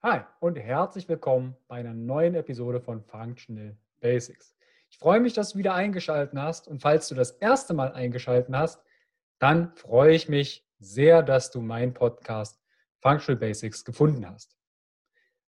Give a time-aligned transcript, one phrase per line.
[0.00, 4.54] Hi und herzlich willkommen bei einer neuen Episode von Functional Basics.
[4.90, 8.54] Ich freue mich, dass du wieder eingeschaltet hast und falls du das erste Mal eingeschaltet
[8.54, 8.80] hast,
[9.40, 12.62] dann freue ich mich sehr, dass du meinen Podcast
[13.00, 14.56] Functional Basics gefunden hast.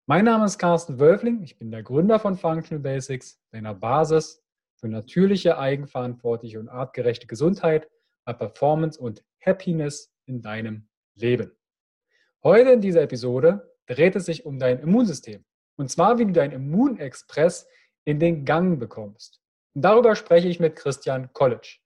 [0.07, 4.43] Mein Name ist Carsten Wölfling, ich bin der Gründer von Functional Basics, deiner Basis
[4.77, 7.87] für natürliche, eigenverantwortliche und artgerechte Gesundheit,
[8.25, 11.55] Performance und Happiness in deinem Leben.
[12.41, 15.43] Heute in dieser Episode dreht es sich um dein Immunsystem.
[15.75, 17.67] Und zwar, wie du dein Immunexpress
[18.05, 19.41] in den Gang bekommst.
[19.73, 21.77] Und darüber spreche ich mit Christian College.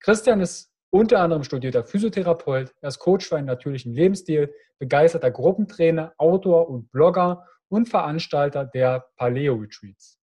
[0.00, 6.14] Christian ist unter anderem studierter Physiotherapeut, er ist Coach für einen natürlichen Lebensstil, begeisterter Gruppentrainer,
[6.16, 10.20] Autor und Blogger und Veranstalter der Paleo-Retreats.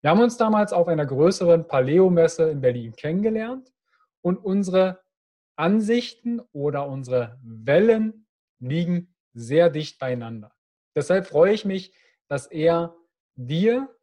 [0.00, 3.72] Wir haben uns damals auf einer größeren Paleo-Messe in Berlin kennengelernt
[4.20, 5.00] und unsere
[5.56, 8.26] Ansichten oder unsere Wellen
[8.58, 10.54] liegen sehr dicht beieinander.
[10.94, 11.94] Deshalb freue ich mich,
[12.28, 12.94] dass er
[13.34, 13.94] dir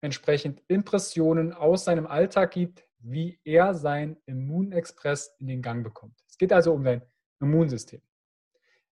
[0.00, 6.18] entsprechend Impressionen aus seinem Alltag gibt, wie er sein Immunexpress in den Gang bekommt.
[6.28, 7.02] Es geht also um dein
[7.40, 8.02] Immunsystem.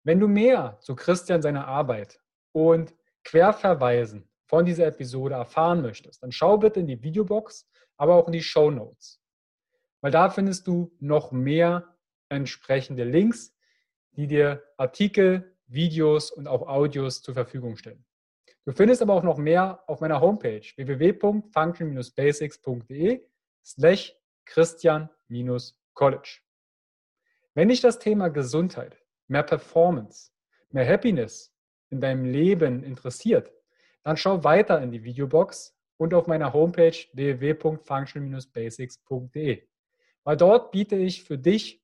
[0.03, 2.19] Wenn du mehr zu Christian seiner Arbeit
[2.51, 8.27] und Querverweisen von dieser Episode erfahren möchtest, dann schau bitte in die Videobox, aber auch
[8.27, 9.19] in die Show Notes.
[10.01, 11.95] Weil da findest du noch mehr
[12.29, 13.55] entsprechende Links,
[14.11, 18.05] die dir Artikel, Videos und auch Audios zur Verfügung stellen.
[18.65, 23.25] Du findest aber auch noch mehr auf meiner Homepage www.function-basics.de
[23.63, 26.39] slash Christian-College.
[27.53, 30.31] Wenn dich das Thema Gesundheit, mehr Performance,
[30.69, 31.53] mehr Happiness
[31.89, 33.53] in deinem Leben interessiert,
[34.03, 39.67] dann schau weiter in die Videobox und auf meiner Homepage www.function-basics.de.
[40.23, 41.83] Weil dort biete ich für dich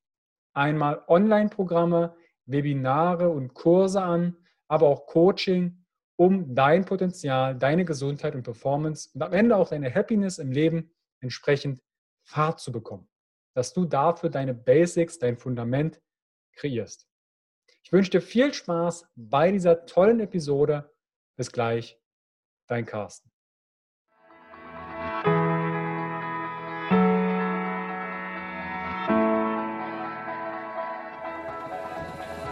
[0.54, 2.16] einmal Online-Programme,
[2.52, 5.86] Webinare und Kurse an, aber auch Coaching,
[6.18, 10.92] um dein Potenzial, deine Gesundheit und Performance und am Ende auch deine Happiness im Leben
[11.20, 11.82] entsprechend
[12.24, 13.10] Fahrt zu bekommen.
[13.54, 16.02] Dass du dafür deine Basics, dein Fundament
[16.54, 17.08] kreierst.
[17.84, 20.94] Ich wünsche dir viel Spaß bei dieser tollen Episode.
[21.36, 22.00] Bis gleich,
[22.68, 23.31] dein Carsten.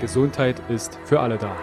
[0.00, 1.56] Gesundheit ist für alle da.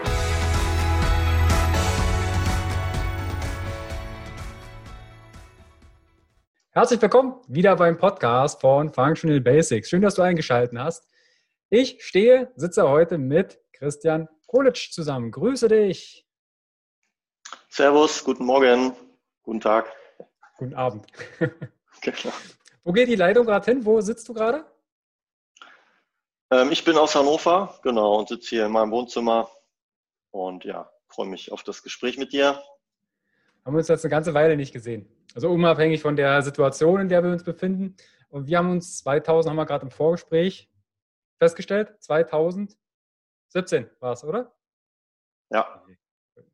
[6.71, 9.87] Herzlich willkommen wieder beim Podcast von Functional Basics.
[9.87, 11.07] Schön, dass du eingeschaltet hast.
[11.69, 15.29] Ich stehe, sitze heute mit Christian Kolitsch zusammen.
[15.29, 16.25] Grüße dich.
[17.69, 18.93] Servus, guten Morgen,
[19.43, 19.91] guten Tag.
[20.57, 21.05] Guten Abend.
[22.01, 22.35] Genau.
[22.83, 23.85] Wo geht die Leitung gerade hin?
[23.85, 24.65] Wo sitzt du gerade?
[26.53, 29.49] Ähm, ich bin aus Hannover, genau, und sitze hier in meinem Wohnzimmer
[30.29, 32.61] und ja, freue mich auf das Gespräch mit dir.
[33.65, 35.07] Haben wir uns jetzt eine ganze Weile nicht gesehen.
[35.33, 37.95] Also unabhängig von der Situation, in der wir uns befinden.
[38.29, 40.69] Und wir haben uns 2000, haben wir gerade im Vorgespräch
[41.39, 42.77] festgestellt, 2017
[43.99, 44.53] war es, oder?
[45.49, 45.83] Ja.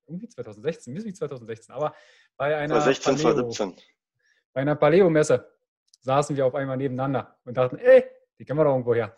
[0.08, 1.94] Irgendwie 2016, wie 2016, aber
[2.38, 3.86] bei einer 2016, Paleo, 2017.
[4.54, 5.52] Bei einer Paleo-Messe
[6.02, 8.06] saßen wir auf einmal nebeneinander und dachten, ey,
[8.38, 9.18] die kennen wir doch irgendwo her.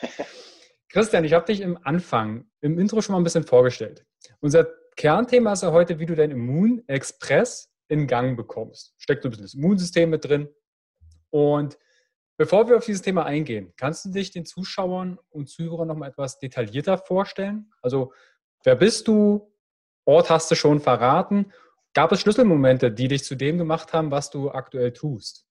[0.88, 4.06] Christian, ich habe dich im Anfang, im Intro schon mal ein bisschen vorgestellt.
[4.40, 8.94] Unser Kernthema ist ja heute, wie du dein Immunexpress in Gang bekommst.
[8.96, 10.48] Steckt so ein bisschen das Immunsystem mit drin.
[11.30, 11.78] Und
[12.36, 16.08] bevor wir auf dieses Thema eingehen, kannst du dich den Zuschauern und Zuhörern noch mal
[16.08, 17.72] etwas detaillierter vorstellen?
[17.82, 18.12] Also,
[18.62, 19.52] wer bist du?
[20.06, 21.52] Ort hast du schon verraten.
[21.94, 25.46] Gab es Schlüsselmomente, die dich zu dem gemacht haben, was du aktuell tust?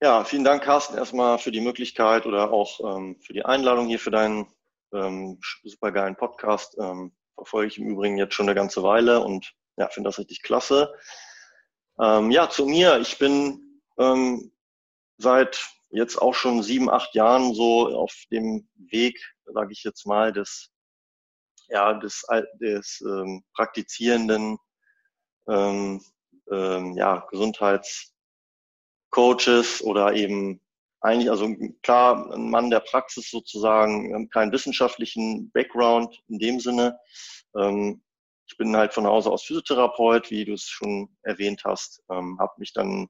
[0.00, 3.98] Ja, vielen Dank, Carsten, erstmal für die Möglichkeit oder auch ähm, für die Einladung hier
[3.98, 4.46] für deinen
[4.92, 6.76] ähm, supergeilen Podcast.
[6.78, 10.42] Ähm, verfolge ich im Übrigen jetzt schon eine ganze Weile und ja, finde das richtig
[10.42, 10.94] klasse.
[12.00, 13.00] Ähm, ja, zu mir.
[13.00, 14.52] Ich bin ähm,
[15.16, 20.32] seit jetzt auch schon sieben, acht Jahren so auf dem Weg, sage ich jetzt mal,
[20.32, 20.70] des,
[21.70, 22.24] ja, des,
[22.60, 24.58] des ähm, praktizierenden
[25.48, 26.00] ähm,
[26.52, 28.14] ähm, ja, Gesundheits
[29.10, 30.60] Coaches oder eben
[31.00, 36.98] eigentlich, also klar, ein Mann der Praxis sozusagen, keinen wissenschaftlichen Background in dem Sinne.
[37.56, 38.02] Ähm,
[38.48, 42.52] ich bin halt von Hause aus Physiotherapeut, wie du es schon erwähnt hast, ähm, habe
[42.56, 43.08] mich dann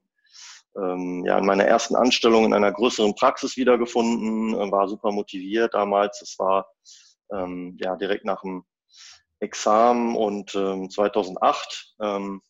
[0.77, 5.73] ähm, ja in meiner ersten Anstellung in einer größeren Praxis wiedergefunden, äh, war super motiviert
[5.73, 6.21] damals.
[6.21, 6.67] Es war
[7.33, 8.63] ähm, ja direkt nach dem
[9.39, 11.95] Examen und ähm, 2008.
[12.01, 12.41] Ähm,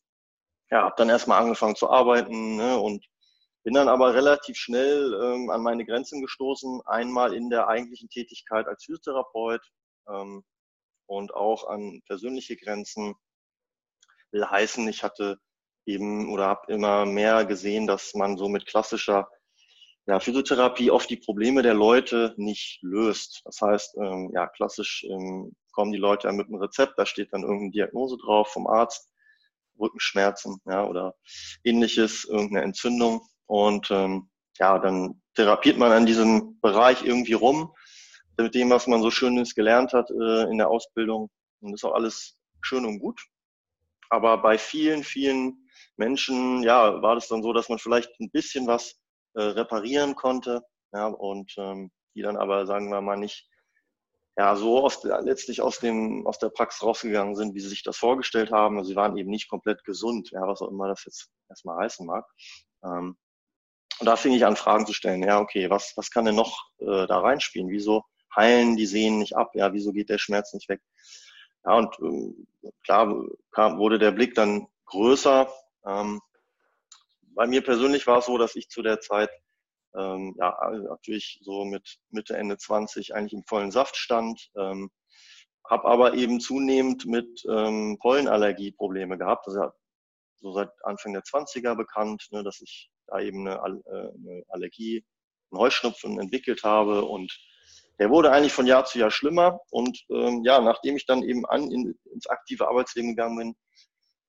[0.71, 3.05] ja, habe dann erstmal angefangen zu arbeiten ne, und
[3.69, 6.81] bin dann aber relativ schnell ähm, an meine Grenzen gestoßen.
[6.87, 9.61] Einmal in der eigentlichen Tätigkeit als Physiotherapeut
[10.07, 10.43] ähm,
[11.05, 13.13] und auch an persönliche Grenzen.
[14.31, 15.37] Will heißen, ich hatte
[15.85, 19.29] eben oder habe immer mehr gesehen, dass man so mit klassischer
[20.07, 23.43] ja, Physiotherapie oft die Probleme der Leute nicht löst.
[23.45, 27.33] Das heißt, ähm, ja, klassisch ähm, kommen die Leute ja mit einem Rezept, da steht
[27.33, 29.11] dann irgendeine Diagnose drauf vom Arzt,
[29.79, 31.13] Rückenschmerzen, ja, oder
[31.63, 33.21] ähnliches, irgendeine Entzündung.
[33.49, 34.29] Und ähm,
[34.59, 37.73] ja, dann therapiert man an diesem Bereich irgendwie rum,
[38.37, 41.31] mit dem, was man so Schönes gelernt hat äh, in der Ausbildung.
[41.59, 43.19] Und das ist auch alles schön und gut.
[44.11, 45.67] Aber bei vielen, vielen
[45.97, 48.99] Menschen, ja, war das dann so, dass man vielleicht ein bisschen was
[49.33, 50.61] äh, reparieren konnte,
[50.93, 53.49] ja, und ähm, die dann aber, sagen wir mal, nicht
[54.37, 57.97] ja, so aus, letztlich aus, dem, aus der Praxis rausgegangen sind, wie sie sich das
[57.97, 58.77] vorgestellt haben.
[58.77, 62.05] Also sie waren eben nicht komplett gesund, ja, was auch immer das jetzt erstmal heißen
[62.05, 62.25] mag.
[62.83, 63.17] Ähm,
[63.99, 65.23] und da fing ich an, Fragen zu stellen.
[65.23, 67.69] Ja, okay, was, was kann denn noch äh, da reinspielen?
[67.69, 68.03] Wieso
[68.35, 69.51] heilen die Sehnen nicht ab?
[69.55, 70.81] Ja, wieso geht der Schmerz nicht weg?
[71.65, 75.51] Ja, und äh, klar kam, wurde der Blick dann größer.
[75.85, 76.21] Ähm,
[77.35, 79.29] bei mir persönlich war es so, dass ich zu der Zeit
[79.95, 80.55] ähm, ja,
[80.87, 84.49] natürlich so mit Mitte, Ende 20 eigentlich im vollen Saft stand.
[84.55, 84.91] Ähm,
[85.69, 89.45] habe aber eben zunehmend mit ähm, Pollenallergie Probleme gehabt.
[89.45, 89.73] Das ist ja
[90.37, 95.03] so seit Anfang der 20er bekannt, ne, dass ich da eben eine, äh, eine Allergie,
[95.51, 97.37] einen Heuschnupfen entwickelt habe und
[97.99, 99.59] der wurde eigentlich von Jahr zu Jahr schlimmer.
[99.71, 103.55] Und ähm, ja, nachdem ich dann eben an, in, ins aktive Arbeitsleben gegangen bin,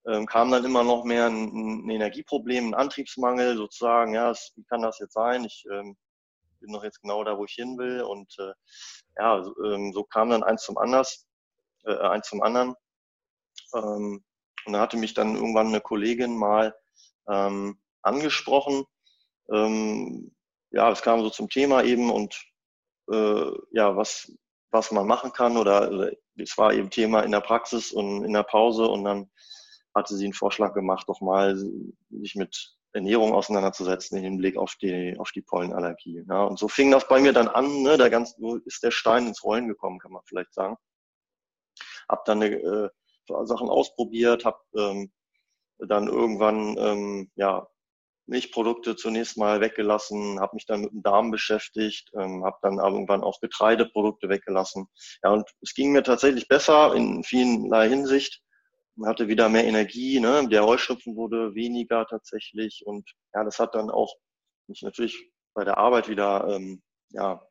[0.07, 4.15] ähm, kam dann immer noch mehr ein, ein, Energieproblem, ein Antriebsmangel sozusagen.
[4.15, 5.45] Ja, es, wie kann das jetzt sein?
[5.45, 5.97] Ich ähm,
[6.59, 8.03] bin noch jetzt genau da, wo ich hin will.
[8.03, 8.53] Und äh,
[9.19, 11.27] ja, so, ähm, so kam dann eins zum anders,
[11.85, 12.75] äh, eins zum anderen.
[13.75, 14.25] Ähm,
[14.67, 16.75] und da hatte mich dann irgendwann eine Kollegin mal
[17.29, 18.85] ähm, angesprochen.
[19.53, 20.35] Ähm,
[20.71, 22.41] ja, es kam so zum Thema eben und
[23.11, 24.33] äh, ja, was,
[24.71, 28.45] was man machen kann oder es war eben Thema in der Praxis und in der
[28.45, 29.31] Pause und dann
[29.95, 31.57] hatte sie einen Vorschlag gemacht, doch mal
[32.11, 36.25] sich mit Ernährung auseinanderzusetzen im Hinblick auf die, auf die Pollenallergie.
[36.29, 38.91] Ja, und so fing das bei mir dann an, ne, der ganz, wo ist der
[38.91, 40.77] Stein ins Rollen gekommen, kann man vielleicht sagen.
[42.09, 42.89] Hab dann äh,
[43.45, 45.13] Sachen ausprobiert, hab ähm,
[45.79, 47.69] dann irgendwann ähm, ja,
[48.31, 53.25] Milchprodukte zunächst mal weggelassen, habe mich dann mit dem Darm beschäftigt, ähm, habe dann irgendwann
[53.25, 54.87] auch Getreideprodukte weggelassen.
[55.25, 58.41] Ja, und es ging mir tatsächlich besser in vielerlei Hinsicht.
[58.95, 60.49] Man hatte wieder mehr Energie, ne?
[60.49, 64.15] der Heuschnupfen wurde weniger tatsächlich und ja, das hat dann auch
[64.69, 67.43] mich natürlich bei der Arbeit wieder ähm, ja,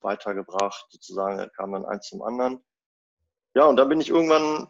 [0.00, 2.64] weitergebracht, sozusagen, kam dann eins zum anderen.
[3.54, 4.68] Ja, und dann bin ich irgendwann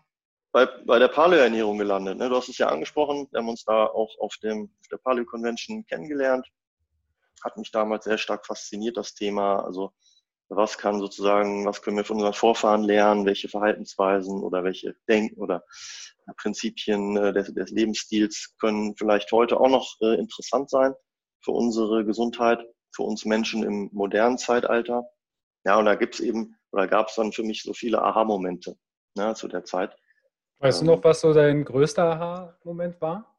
[0.59, 2.19] bei, bei der Paleo-Ernährung gelandet.
[2.19, 2.29] Ne?
[2.29, 5.87] Du hast es ja angesprochen, wir haben uns da auch auf, dem, auf der Paleo-Convention
[5.87, 6.47] kennengelernt.
[7.45, 9.65] Hat mich damals sehr stark fasziniert, das Thema.
[9.65, 9.93] Also
[10.49, 15.41] was kann sozusagen, was können wir von unseren Vorfahren lernen, welche Verhaltensweisen oder welche Denken
[15.41, 15.65] oder
[16.37, 20.93] Prinzipien äh, des, des Lebensstils können vielleicht heute auch noch äh, interessant sein
[21.41, 25.05] für unsere Gesundheit, für uns Menschen im modernen Zeitalter.
[25.65, 28.77] Ja, und da gibt's eben, oder gab es dann für mich so viele Aha-Momente
[29.15, 29.95] ne, zu der Zeit.
[30.59, 33.35] Weißt ähm, du noch, was so dein größter Aha-Moment war?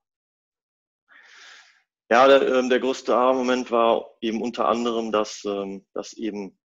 [2.10, 6.58] Ja, der, ähm, der größte Aha-Moment war eben unter anderem, dass, ähm, dass eben,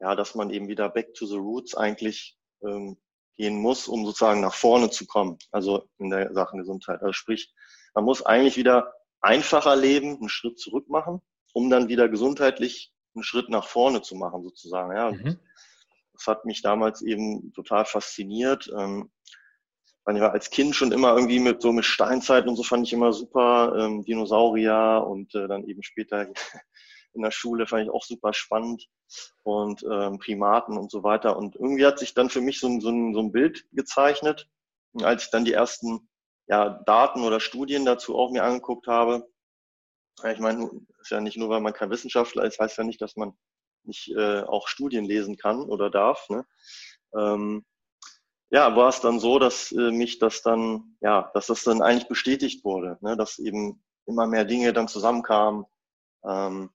[0.00, 2.96] ja, dass man eben wieder back to the roots eigentlich ähm,
[3.36, 7.02] gehen muss, um sozusagen nach vorne zu kommen, also in der Sachen Gesundheit.
[7.02, 7.52] Also sprich,
[7.94, 11.20] man muss eigentlich wieder einfacher leben, einen Schritt zurück machen,
[11.52, 14.96] um dann wieder gesundheitlich einen Schritt nach vorne zu machen, sozusagen.
[14.96, 15.38] Ja, mhm.
[16.12, 18.70] das hat mich damals eben total fasziniert.
[18.76, 19.10] Ähm,
[20.12, 22.92] ich war als Kind schon immer irgendwie mit so mit Steinzeit und so fand ich
[22.92, 26.28] immer super, ähm, Dinosaurier und äh, dann eben später
[27.14, 28.86] in der Schule fand ich auch super spannend
[29.44, 31.36] und ähm, Primaten und so weiter.
[31.36, 34.48] Und irgendwie hat sich dann für mich so, ein, so, ein, so ein Bild gezeichnet.
[35.00, 36.08] Als ich dann die ersten
[36.46, 39.26] ja, Daten oder Studien dazu auch mir angeguckt habe,
[40.30, 40.70] ich meine,
[41.00, 43.36] ist ja nicht nur, weil man kein Wissenschaftler ist, heißt ja nicht, dass man
[43.82, 46.28] nicht äh, auch Studien lesen kann oder darf.
[46.28, 46.46] Ne?
[47.16, 47.64] Ähm,
[48.54, 52.06] ja, war es dann so, dass äh, mich das dann, ja, dass das dann eigentlich
[52.06, 55.64] bestätigt wurde, ne, dass eben immer mehr Dinge dann zusammenkamen,
[56.24, 56.70] ähm,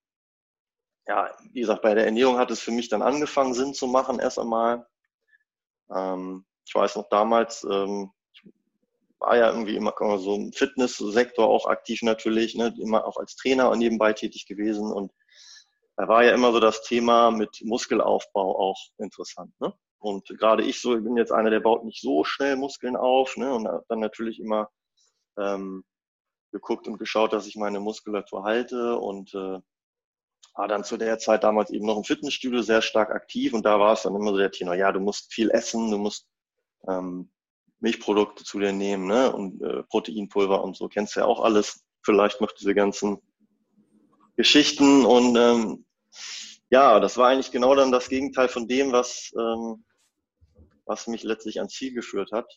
[1.08, 4.20] ja, wie gesagt, bei der Ernährung hat es für mich dann angefangen, Sinn zu machen,
[4.20, 4.86] erst einmal.
[5.90, 8.44] Ähm, ich weiß noch damals, ähm, ich
[9.20, 13.74] war ja irgendwie immer so im Fitnesssektor auch aktiv natürlich, ne, immer auch als Trainer
[13.78, 15.14] nebenbei tätig gewesen und
[15.96, 19.54] da war ja immer so das Thema mit Muskelaufbau auch interessant.
[19.62, 19.74] Ne?
[20.00, 23.36] Und gerade ich so, ich bin jetzt einer, der baut nicht so schnell Muskeln auf
[23.38, 23.54] ne?
[23.54, 24.70] und dann natürlich immer
[25.38, 25.84] ähm,
[26.52, 29.60] geguckt und geschaut, dass ich meine Muskulatur halte und äh,
[30.56, 33.80] war dann zu der Zeit damals eben noch im Fitnessstudio sehr stark aktiv und da
[33.80, 36.28] war es dann immer so der Tenor, ja, du musst viel essen, du musst
[36.88, 37.30] ähm,
[37.80, 39.32] Milchprodukte zu dir nehmen ne?
[39.32, 43.22] und äh, Proteinpulver und so, kennst du ja auch alles, vielleicht noch diese ganzen
[44.38, 45.86] Geschichten und ähm,
[46.72, 49.84] ja, das war eigentlich genau dann das Gegenteil von dem, was, ähm,
[50.90, 52.52] was mich letztlich ans Ziel geführt hat.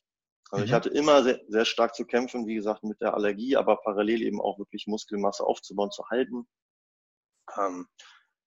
[0.51, 0.67] Also mhm.
[0.67, 4.23] ich hatte immer sehr, sehr stark zu kämpfen, wie gesagt, mit der Allergie, aber parallel
[4.23, 6.49] eben auch wirklich Muskelmasse aufzubauen, zu halten.
[7.57, 7.87] Ähm,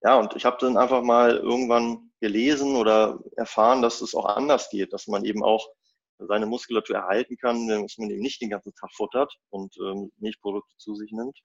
[0.02, 4.70] ja, und ich habe dann einfach mal irgendwann gelesen oder erfahren, dass es auch anders
[4.70, 5.68] geht, dass man eben auch
[6.18, 10.76] seine Muskulatur erhalten kann, wenn man eben nicht den ganzen Tag futtert und ähm, Milchprodukte
[10.78, 11.38] zu sich nimmt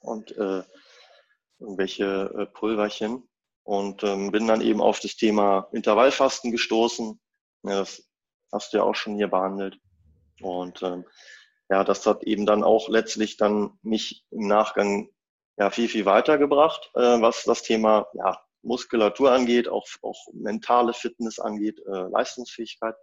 [0.00, 0.62] und äh,
[1.58, 3.26] irgendwelche äh, Pulverchen.
[3.62, 7.20] Und ähm, bin dann eben auf das Thema Intervallfasten gestoßen.
[7.62, 8.08] Ja, das
[8.52, 9.78] hast du ja auch schon hier behandelt.
[10.40, 11.04] Und ähm,
[11.68, 15.10] ja, das hat eben dann auch letztlich dann mich im Nachgang
[15.56, 21.38] ja viel, viel weitergebracht, äh, was das Thema ja, Muskulatur angeht, auch, auch mentale Fitness
[21.38, 22.96] angeht, äh, Leistungsfähigkeit.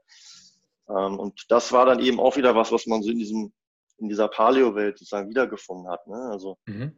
[0.90, 3.54] Ähm, und das war dann eben auch wieder was, was man so in diesem
[3.98, 6.06] in dieser Paleo-Welt sozusagen wiedergefunden hat.
[6.08, 6.18] Ne?
[6.32, 6.98] Also mhm.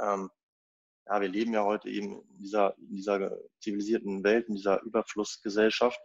[0.00, 0.30] ähm,
[1.06, 6.00] ja, wir leben ja heute eben in dieser, in dieser zivilisierten Welt, in dieser Überflussgesellschaft.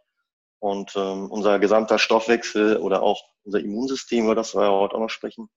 [0.62, 5.00] Und ähm, unser gesamter Stoffwechsel oder auch unser Immunsystem, über das wir ja heute auch
[5.00, 5.50] noch sprechen,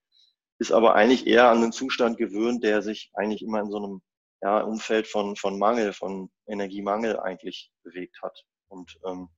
[0.57, 4.01] ist aber eigentlich eher an einen Zustand gewöhnt, der sich eigentlich immer in so einem
[4.41, 8.45] ja, Umfeld von, von Mangel, von Energiemangel eigentlich bewegt hat.
[8.67, 9.29] Und ähm,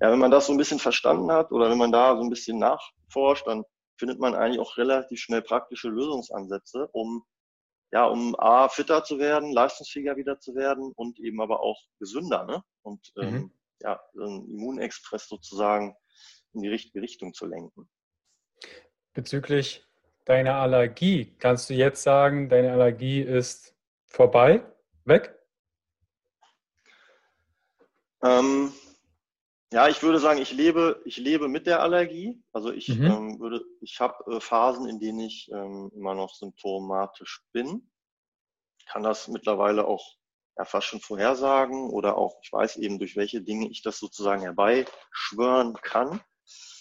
[0.00, 2.30] ja, wenn man das so ein bisschen verstanden hat oder wenn man da so ein
[2.30, 3.64] bisschen nachforscht, dann
[3.98, 7.24] findet man eigentlich auch relativ schnell praktische Lösungsansätze, um
[7.90, 12.44] ja, um A, fitter zu werden, leistungsfähiger wieder zu werden und eben aber auch gesünder,
[12.44, 12.62] ne?
[12.82, 13.52] Und ähm, mhm.
[13.80, 15.94] Ja, einen Immunexpress sozusagen
[16.52, 17.88] in die richtige Richtung zu lenken.
[19.12, 19.86] Bezüglich
[20.24, 23.74] deiner Allergie, kannst du jetzt sagen, deine Allergie ist
[24.06, 24.64] vorbei,
[25.04, 25.34] weg?
[28.22, 28.72] Ähm,
[29.72, 32.42] ja, ich würde sagen, ich lebe, ich lebe mit der Allergie.
[32.52, 33.04] Also ich mhm.
[33.04, 37.90] ähm, würde, ich habe äh, Phasen, in denen ich ähm, immer noch symptomatisch bin.
[38.78, 40.16] Ich kann das mittlerweile auch
[40.58, 44.42] ja, fast schon vorhersagen oder auch, ich weiß eben, durch welche Dinge ich das sozusagen
[44.42, 46.20] herbeischwören kann.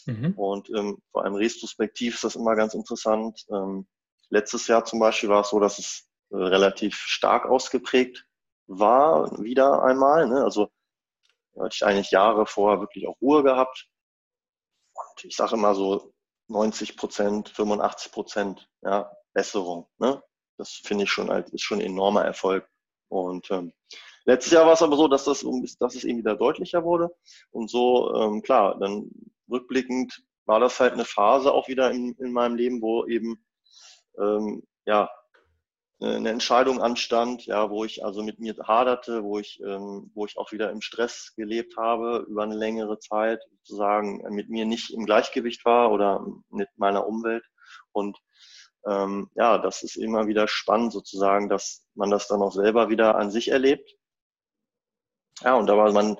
[0.05, 0.33] Mhm.
[0.35, 3.45] Und ähm, vor allem retrospektiv ist das immer ganz interessant.
[3.51, 3.87] Ähm,
[4.29, 8.25] letztes Jahr zum Beispiel war es so, dass es äh, relativ stark ausgeprägt
[8.65, 10.27] war, wieder einmal.
[10.27, 10.43] Ne?
[10.43, 10.69] Also
[11.59, 13.87] hatte ich eigentlich Jahre vorher wirklich auch Ruhe gehabt.
[14.93, 16.13] Und ich sage immer so
[16.47, 19.87] 90 Prozent, 85 Prozent ja, Besserung.
[19.97, 20.21] Ne?
[20.57, 22.67] Das finde ich schon als ist schon ein enormer Erfolg.
[23.09, 23.73] Und ähm,
[24.25, 25.45] letztes Jahr war es aber so, dass das
[25.79, 27.09] dass es eben wieder deutlicher wurde.
[27.51, 29.09] Und so, ähm, klar, dann
[29.49, 33.43] rückblickend war das halt eine Phase auch wieder in, in meinem Leben, wo eben
[34.17, 35.09] ähm, ja
[35.99, 40.37] eine Entscheidung anstand, ja, wo ich also mit mir haderte, wo ich, ähm, wo ich
[40.37, 45.05] auch wieder im Stress gelebt habe über eine längere Zeit, sozusagen mit mir nicht im
[45.05, 47.43] Gleichgewicht war oder mit meiner Umwelt.
[47.93, 48.17] Und
[48.85, 53.15] ähm, ja, das ist immer wieder spannend sozusagen, dass man das dann auch selber wieder
[53.15, 53.95] an sich erlebt.
[55.41, 56.17] Ja, und aber man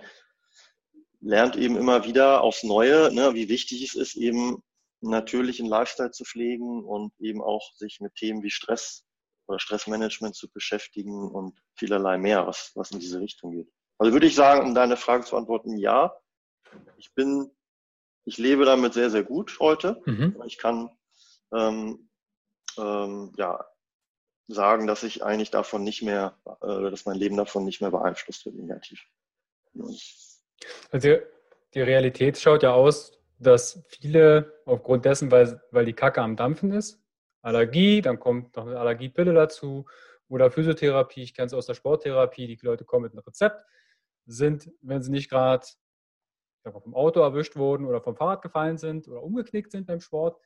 [1.19, 4.63] lernt eben immer wieder aufs Neue, ne, wie wichtig es ist, eben
[5.01, 9.05] natürlichen Lifestyle zu pflegen und eben auch sich mit Themen wie Stress
[9.47, 13.71] oder Stressmanagement zu beschäftigen und vielerlei mehr, was, was in diese Richtung geht.
[13.97, 16.13] Also würde ich sagen, um deine Frage zu antworten, ja.
[16.97, 17.49] Ich bin,
[18.25, 20.01] ich lebe damit sehr, sehr gut heute.
[20.05, 20.41] Mhm.
[20.45, 20.89] Ich kann
[21.53, 22.06] ähm,
[22.77, 23.65] ähm, ja,
[24.47, 28.45] sagen, dass ich eigentlich davon nicht mehr, äh, dass mein Leben davon nicht mehr beeinflusst
[28.45, 29.05] wird negativ.
[30.91, 31.17] Also
[31.73, 36.71] die Realität schaut ja aus, dass viele aufgrund dessen, weil, weil die Kacke am Dampfen
[36.71, 37.01] ist,
[37.41, 39.85] Allergie, dann kommt noch eine Allergiepille dazu
[40.27, 43.63] oder Physiotherapie, ich kenne es aus der Sporttherapie, die Leute kommen mit einem Rezept,
[44.25, 45.65] sind, wenn sie nicht gerade
[46.63, 50.37] vom Auto erwischt wurden oder vom Fahrrad gefallen sind oder umgeknickt sind beim Sport,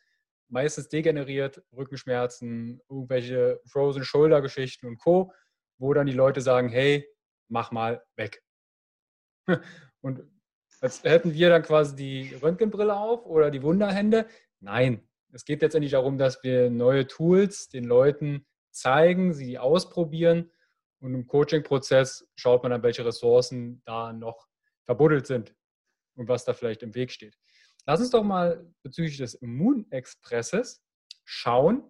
[0.52, 5.34] meistens degeneriert, Rückenschmerzen, irgendwelche Frozen Shoulder Geschichten und Co.,
[5.78, 7.08] wo dann die Leute sagen, hey,
[7.48, 8.44] mach mal weg.
[10.02, 10.22] Und
[10.80, 14.28] als hätten wir dann quasi die Röntgenbrille auf oder die Wunderhände.
[14.60, 20.52] Nein, es geht letztendlich darum, dass wir neue Tools den Leuten zeigen, sie ausprobieren
[21.00, 24.48] Und im Coaching-Prozess schaut man dann, welche Ressourcen da noch
[24.84, 25.56] verbuddelt sind
[26.16, 27.38] und was da vielleicht im Weg steht.
[27.86, 30.84] Lass uns doch mal bezüglich des Immunexpresses
[31.24, 31.84] schauen,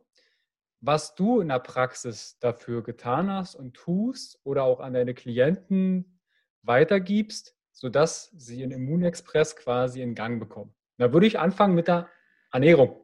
[0.79, 6.19] was du in der Praxis dafür getan hast und tust oder auch an deine Klienten
[6.63, 10.73] weitergibst, sodass sie ihren Immunexpress quasi in Gang bekommen.
[10.97, 12.09] Da würde ich anfangen mit der
[12.51, 12.99] Ernährung.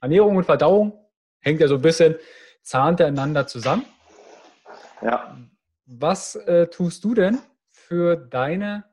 [0.00, 1.06] Ernährung und Verdauung
[1.40, 2.16] hängt ja so ein bisschen
[2.62, 3.84] zahnt einander zusammen.
[5.02, 5.38] Ja.
[5.86, 7.38] Was äh, tust du denn
[7.70, 8.84] für deine,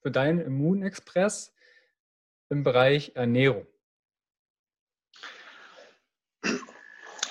[0.00, 1.54] für deinen Immunexpress
[2.50, 3.66] im Bereich Ernährung?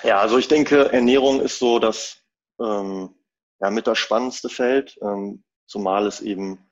[0.02, 2.20] Ja, also ich denke, Ernährung ist so das
[2.58, 3.14] ähm,
[3.60, 6.70] ja, mit das spannendste Feld, ähm, zumal es eben,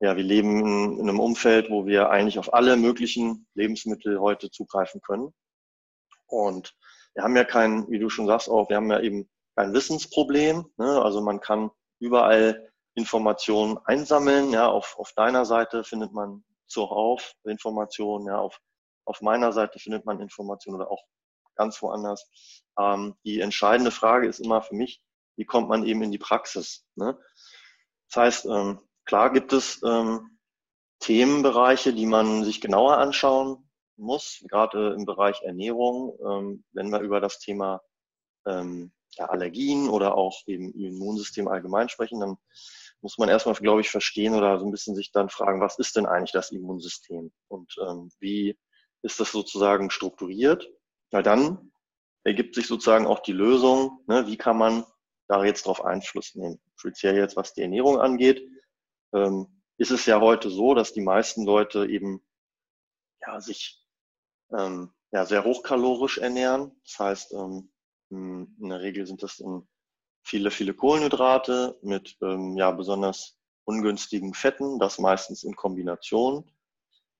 [0.00, 4.50] ja, wir leben in, in, einem Umfeld, wo wir eigentlich auf alle möglichen Lebensmittel heute
[4.50, 5.34] zugreifen können.
[6.26, 6.74] Und
[7.14, 10.66] wir haben ja kein, wie du schon sagst, auch, wir haben ja eben kein Wissensproblem.
[10.76, 11.02] Ne?
[11.02, 14.52] Also man kann überall Informationen einsammeln.
[14.52, 18.60] Ja, auf, auf deiner Seite findet man zuhauf Informationen, ja, auf,
[19.04, 21.02] auf meiner Seite findet man Informationen oder auch
[21.56, 22.30] ganz woanders.
[22.78, 25.02] Ähm, die entscheidende Frage ist immer für mich,
[25.36, 26.86] wie kommt man eben in die Praxis?
[26.94, 27.18] Ne?
[28.10, 30.38] Das heißt, ähm, klar gibt es ähm,
[31.00, 37.20] Themenbereiche, die man sich genauer anschauen muss, gerade im Bereich Ernährung, ähm, wenn wir über
[37.20, 37.82] das Thema
[38.46, 42.36] ähm, ja, Allergien oder auch eben Immunsystem allgemein sprechen, dann
[43.00, 45.96] muss man erstmal, glaube ich, verstehen oder so ein bisschen sich dann fragen, was ist
[45.96, 48.58] denn eigentlich das Immunsystem und ähm, wie
[49.02, 50.68] ist das sozusagen strukturiert?
[51.10, 51.72] Weil dann
[52.24, 54.84] ergibt sich sozusagen auch die Lösung, ne, wie kann man
[55.28, 56.60] da jetzt drauf Einfluss nehmen.
[56.76, 58.46] Speziell jetzt, was die Ernährung angeht,
[59.14, 62.22] ähm, ist es ja heute so, dass die meisten Leute eben
[63.20, 63.80] ja, sich
[64.56, 66.72] ähm, ja, sehr hochkalorisch ernähren.
[66.84, 67.70] Das heißt, ähm,
[68.10, 69.40] in der Regel sind das
[70.28, 76.50] viele, viele Kohlenhydrate mit ähm, ja, besonders ungünstigen Fetten, das meistens in Kombination.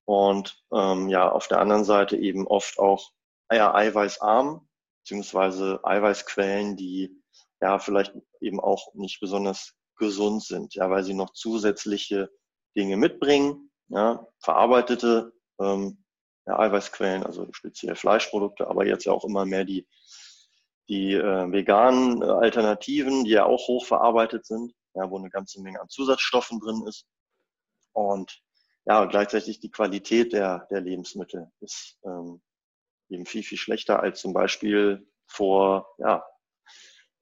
[0.05, 3.11] Und ähm, ja, auf der anderen Seite eben oft auch
[3.51, 4.69] ja, eiweißarm,
[5.03, 7.23] beziehungsweise Eiweißquellen, die
[7.63, 12.31] ja vielleicht eben auch nicht besonders gesund sind, ja, weil sie noch zusätzliche
[12.77, 16.05] Dinge mitbringen, ja, verarbeitete ähm,
[16.47, 19.87] ja, Eiweißquellen, also speziell Fleischprodukte, aber jetzt ja auch immer mehr die,
[20.89, 25.81] die äh, veganen äh, Alternativen, die ja auch hochverarbeitet sind, ja, wo eine ganze Menge
[25.81, 27.07] an Zusatzstoffen drin ist.
[27.93, 28.41] Und
[28.87, 32.41] ja, gleichzeitig die Qualität der, der Lebensmittel ist ähm,
[33.11, 36.25] eben viel, viel schlechter als zum Beispiel vor, ja,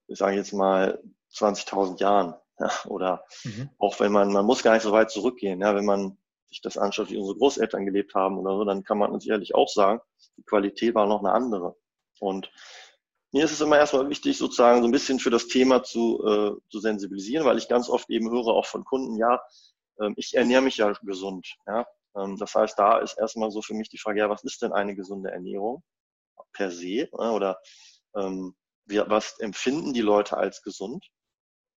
[0.07, 1.03] ich sage jetzt mal
[1.33, 2.35] 20.000 Jahren.
[2.59, 3.69] Ja, oder mhm.
[3.77, 6.17] auch wenn man, man muss gar nicht so weit zurückgehen, ja, wenn man
[6.49, 9.55] sich das anschaut, wie unsere Großeltern gelebt haben oder so, dann kann man uns ehrlich
[9.55, 10.01] auch sagen,
[10.39, 11.77] die Qualität war noch eine andere.
[12.19, 12.51] Und
[13.37, 16.71] mir ist es immer erstmal wichtig, sozusagen so ein bisschen für das Thema zu, äh,
[16.71, 19.43] zu sensibilisieren, weil ich ganz oft eben höre auch von Kunden, ja,
[19.99, 21.47] äh, ich ernähre mich ja gesund.
[21.67, 21.87] Ja?
[22.17, 24.73] Ähm, das heißt, da ist erstmal so für mich die Frage, ja, was ist denn
[24.73, 25.83] eine gesunde Ernährung
[26.55, 27.11] per se?
[27.13, 27.31] Ja?
[27.31, 27.59] Oder
[28.15, 31.05] ähm, wie, was empfinden die Leute als gesund?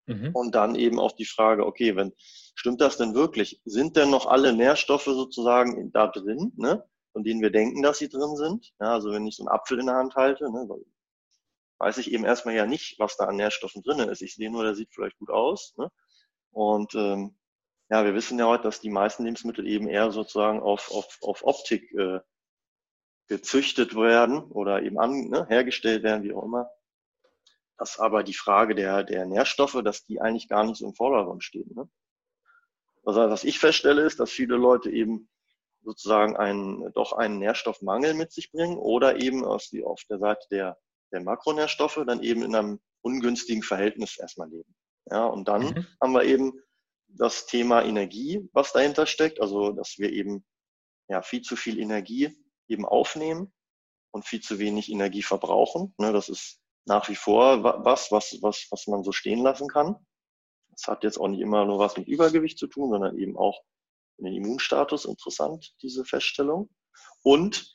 [0.06, 0.30] Mhm.
[0.34, 2.12] Und dann eben auch die Frage, okay, wenn,
[2.54, 3.60] stimmt das denn wirklich?
[3.64, 6.84] Sind denn noch alle Nährstoffe sozusagen da drin, ne?
[7.10, 8.72] von denen wir denken, dass sie drin sind?
[8.80, 10.68] Ja, also wenn ich so einen Apfel in der Hand halte, ne,
[11.78, 14.22] weiß ich eben erstmal ja nicht, was da an Nährstoffen drin ist.
[14.22, 15.74] Ich sehe nur, der sieht vielleicht gut aus.
[15.76, 15.90] Ne?
[16.50, 17.38] Und ähm,
[17.90, 21.44] ja, wir wissen ja heute, dass die meisten Lebensmittel eben eher sozusagen auf, auf, auf
[21.44, 22.20] Optik äh,
[23.28, 26.70] gezüchtet werden oder eben an, ne, hergestellt werden, wie auch immer
[27.78, 31.44] dass aber die Frage der, der Nährstoffe, dass die eigentlich gar nicht so im Vordergrund
[31.44, 31.72] stehen.
[31.74, 31.88] Ne?
[33.04, 35.30] Also was ich feststelle, ist, dass viele Leute eben
[35.82, 40.46] sozusagen einen, doch einen Nährstoffmangel mit sich bringen oder eben aus die, auf der Seite
[40.50, 40.78] der,
[41.12, 44.74] der Makronährstoffe dann eben in einem ungünstigen Verhältnis erstmal leben.
[45.10, 45.86] Ja, und dann mhm.
[46.02, 46.52] haben wir eben
[47.08, 50.44] das Thema Energie, was dahinter steckt, also dass wir eben
[51.08, 52.36] ja viel zu viel Energie
[52.68, 53.52] eben aufnehmen
[54.10, 55.94] und viel zu wenig Energie verbrauchen.
[55.98, 59.96] Ne, das ist nach wie vor was, was, was, was man so stehen lassen kann.
[60.70, 63.62] Das hat jetzt auch nicht immer nur was mit Übergewicht zu tun, sondern eben auch
[64.18, 66.70] den Immunstatus interessant, diese Feststellung.
[67.22, 67.72] Und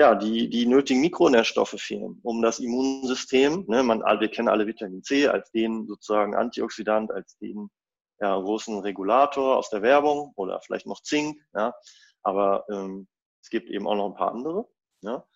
[0.00, 5.02] ja, die, die nötigen Mikronährstoffe fehlen, um das Immunsystem, ne, man, wir kennen alle Vitamin
[5.02, 7.70] C als den sozusagen Antioxidant, als den
[8.18, 11.74] ja, großen Regulator aus der Werbung oder vielleicht noch Zink, ja,
[12.22, 13.08] aber ähm,
[13.42, 14.66] es gibt eben auch noch ein paar andere.
[15.02, 15.26] Ja.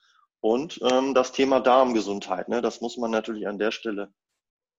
[0.41, 4.15] Und ähm, das Thema Darmgesundheit, ne, das muss man natürlich an der Stelle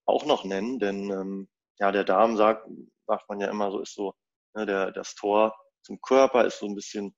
[0.04, 2.68] auch noch nennen, denn ähm, ja, der Darm sagt,
[3.06, 4.14] sagt man ja immer so, ist so,
[4.56, 7.14] ne, der, das Tor zum Körper ist so ein bisschen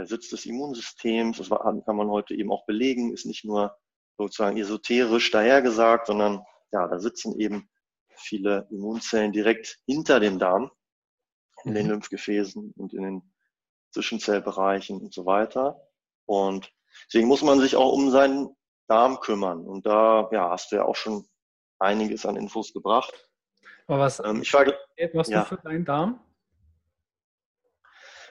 [0.00, 1.36] der Sitz des Immunsystems.
[1.36, 3.76] Das kann man heute eben auch belegen, ist nicht nur
[4.16, 7.68] sozusagen esoterisch dahergesagt, sondern ja, da sitzen eben
[8.16, 10.70] viele Immunzellen direkt hinter dem Darm,
[11.64, 11.92] in den mhm.
[11.92, 13.34] Lymphgefäßen und in den
[13.92, 15.86] Zwischenzellbereichen und so weiter.
[16.24, 16.72] Und
[17.06, 18.56] deswegen muss man sich auch um seinen
[18.88, 19.66] Darm kümmern.
[19.66, 21.26] Und da ja, hast du ja auch schon
[21.78, 23.28] einiges an Infos gebracht.
[23.86, 24.64] Aber was ähm, ich war,
[25.12, 25.42] machst ja.
[25.42, 26.20] du für deinen Darm?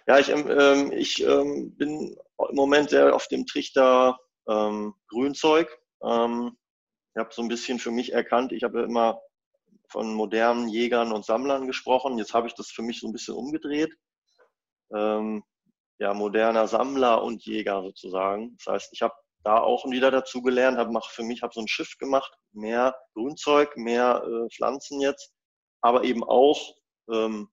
[0.10, 2.18] Ja, ich, ähm, ähm, ich ähm, bin
[2.50, 5.70] im Moment sehr auf dem Trichter ähm, Grünzeug.
[6.02, 6.58] Ähm,
[7.14, 9.22] ich habe so ein bisschen für mich erkannt, ich habe immer
[9.88, 12.18] von modernen Jägern und Sammlern gesprochen.
[12.18, 13.96] Jetzt habe ich das für mich so ein bisschen umgedreht.
[14.92, 15.44] Ähm,
[16.00, 18.58] ja, moderner Sammler und Jäger sozusagen.
[18.58, 21.68] Das heißt, ich habe da auch wieder dazu gelernt, habe für mich habe so ein
[21.68, 25.36] Shift gemacht, mehr Grünzeug, mehr äh, Pflanzen jetzt,
[25.82, 26.74] aber eben auch
[27.12, 27.52] ähm,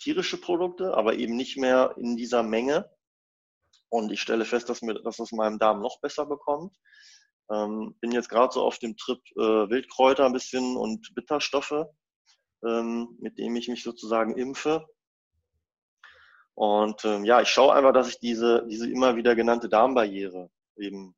[0.00, 2.90] tierische Produkte, aber eben nicht mehr in dieser Menge.
[3.88, 6.76] Und ich stelle fest, dass mir, dass es meinem Darm noch besser bekommt.
[7.50, 11.86] Ähm, bin jetzt gerade so auf dem Trip äh, Wildkräuter ein bisschen und Bitterstoffe,
[12.64, 14.86] ähm, mit dem ich mich sozusagen impfe.
[16.54, 21.16] Und ähm, ja, ich schaue einfach, dass ich diese, diese immer wieder genannte Darmbarriere eben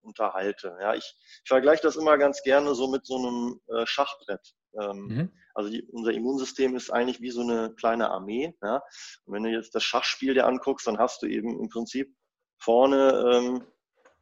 [0.00, 0.76] unterhalte.
[0.80, 4.54] Ja, ich, ich vergleiche das immer ganz gerne so mit so einem äh, Schachbrett.
[4.80, 5.32] Ähm, mhm.
[5.54, 8.54] Also die, unser Immunsystem ist eigentlich wie so eine kleine Armee.
[8.62, 8.82] Ja?
[9.24, 12.14] Und wenn du jetzt das Schachspiel dir anguckst, dann hast du eben im Prinzip
[12.58, 13.66] vorne, ähm,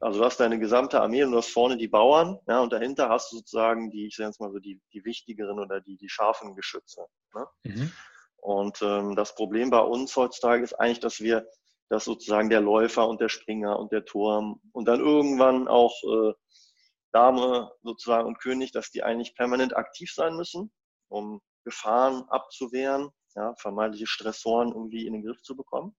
[0.01, 3.09] also du hast deine gesamte Armee und du hast vorne die Bauern, ja, und dahinter
[3.09, 6.09] hast du sozusagen die, ich sage jetzt mal so, die, die wichtigeren oder die, die
[6.09, 7.07] scharfen Geschütze.
[7.35, 7.47] Ne?
[7.65, 7.93] Mhm.
[8.37, 11.49] Und ähm, das Problem bei uns heutzutage ist eigentlich, dass wir,
[11.89, 16.33] dass sozusagen der Läufer und der Springer und der Turm und dann irgendwann auch äh,
[17.17, 20.71] Dame sozusagen und König, dass die eigentlich permanent aktiv sein müssen,
[21.09, 25.97] um Gefahren abzuwehren, ja, vermeintliche Stressoren irgendwie in den Griff zu bekommen.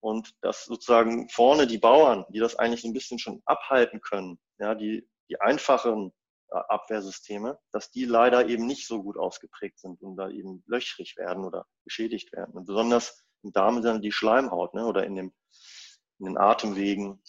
[0.00, 4.40] Und dass sozusagen vorne die Bauern, die das eigentlich so ein bisschen schon abhalten können,
[4.58, 6.12] ja, die, die einfachen
[6.50, 11.16] äh, Abwehrsysteme, dass die leider eben nicht so gut ausgeprägt sind und da eben löchrig
[11.16, 12.54] werden oder geschädigt werden.
[12.54, 15.32] Und besonders im Darm sind die Schleimhaut ne, oder in, dem,
[16.18, 17.22] in den Atemwegen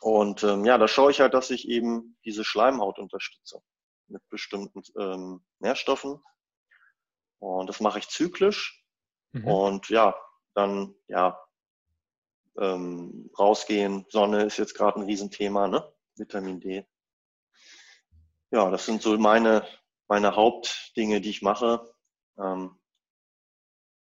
[0.00, 3.62] und ähm, ja, da schaue ich halt, dass ich eben diese Schleimhaut unterstütze
[4.08, 6.20] mit bestimmten ähm, Nährstoffen.
[7.38, 8.84] Und das mache ich zyklisch.
[9.32, 9.46] Mhm.
[9.46, 10.16] Und ja,
[10.54, 11.38] dann ja
[12.58, 14.06] ähm, rausgehen.
[14.08, 15.92] Sonne ist jetzt gerade ein Riesenthema, ne?
[16.16, 16.86] Vitamin D.
[18.50, 19.66] Ja, das sind so meine
[20.08, 21.94] meine Hauptdinge, die ich mache.
[22.36, 22.79] Ähm,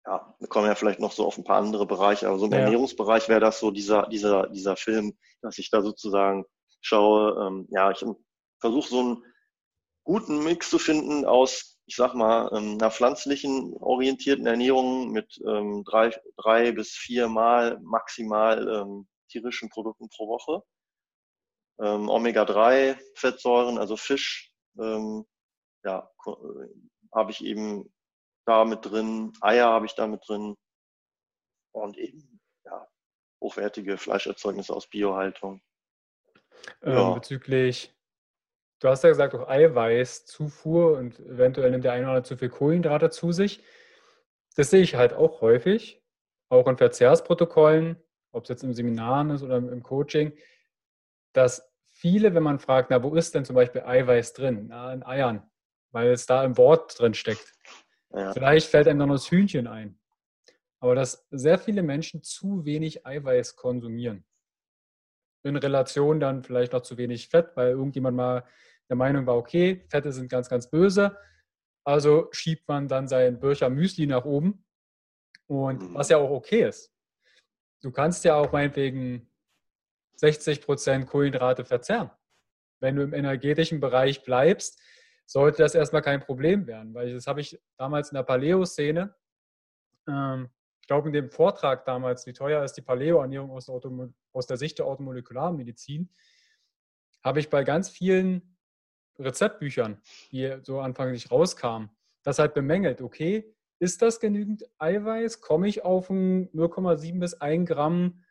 [0.07, 2.53] ja, wir kommen ja vielleicht noch so auf ein paar andere Bereiche, aber so im
[2.53, 2.59] ja.
[2.59, 6.45] Ernährungsbereich wäre das so dieser, dieser, dieser Film, dass ich da sozusagen
[6.81, 8.05] schaue, ähm, ja, ich
[8.61, 9.25] versuche so einen
[10.05, 15.85] guten Mix zu finden aus, ich sag mal, ähm, einer pflanzlichen orientierten Ernährung mit ähm,
[15.85, 20.63] drei, drei bis vier Mal maximal ähm, tierischen Produkten pro Woche.
[21.81, 26.31] Ähm, Omega-3 Fettsäuren, also Fisch, ja, äh,
[27.15, 27.93] habe ich eben
[28.45, 30.57] da mit drin, Eier habe ich da mit drin
[31.73, 32.87] und eben ja,
[33.41, 35.63] hochwertige Fleischerzeugnisse aus Biohaltung.
[36.83, 37.15] Ähm, ja.
[37.15, 37.95] Bezüglich,
[38.81, 42.51] du hast ja gesagt, auch Eiweißzufuhr und eventuell nimmt der eine oder andere zu viel
[42.51, 43.63] Kohlenhydrate zu sich.
[44.57, 46.03] Das sehe ich halt auch häufig,
[46.49, 47.97] auch in Verzehrsprotokollen,
[48.33, 50.37] ob es jetzt im Seminaren ist oder im Coaching,
[51.33, 54.67] dass viele, wenn man fragt, na, wo ist denn zum Beispiel Eiweiß drin?
[54.69, 55.51] Na, in Eiern,
[55.91, 57.55] weil es da im Wort drin steckt.
[58.15, 58.33] Ja.
[58.33, 59.99] Vielleicht fällt einem dann noch das Hühnchen ein.
[60.81, 64.25] Aber dass sehr viele Menschen zu wenig Eiweiß konsumieren.
[65.45, 68.45] In Relation dann vielleicht noch zu wenig Fett, weil irgendjemand mal
[68.89, 71.17] der Meinung war, okay, Fette sind ganz, ganz böse.
[71.85, 74.65] Also schiebt man dann sein Bircher Müsli nach oben.
[75.47, 75.95] Und mhm.
[75.95, 76.93] was ja auch okay ist.
[77.81, 79.31] Du kannst ja auch meinetwegen
[80.21, 82.11] 60% Kohlenhydrate verzehren.
[82.81, 84.81] Wenn du im energetischen Bereich bleibst,
[85.27, 89.15] sollte das erstmal kein Problem werden, weil das habe ich damals in der Paleo-Szene,
[90.09, 94.57] ähm, ich glaube in dem Vortrag damals, wie teuer ist die Paleo-Ernährung aus, aus, der
[94.57, 96.11] Sicht der Automolekularmedizin,
[97.23, 98.57] habe ich bei ganz vielen
[99.19, 100.01] Rezeptbüchern,
[100.33, 101.91] die so anfänglich rauskamen,
[102.25, 105.41] das halt bemängelt, okay, ist das genügend Eiweiß?
[105.41, 108.23] Komme ich auf 0,7 bis 1 Gramm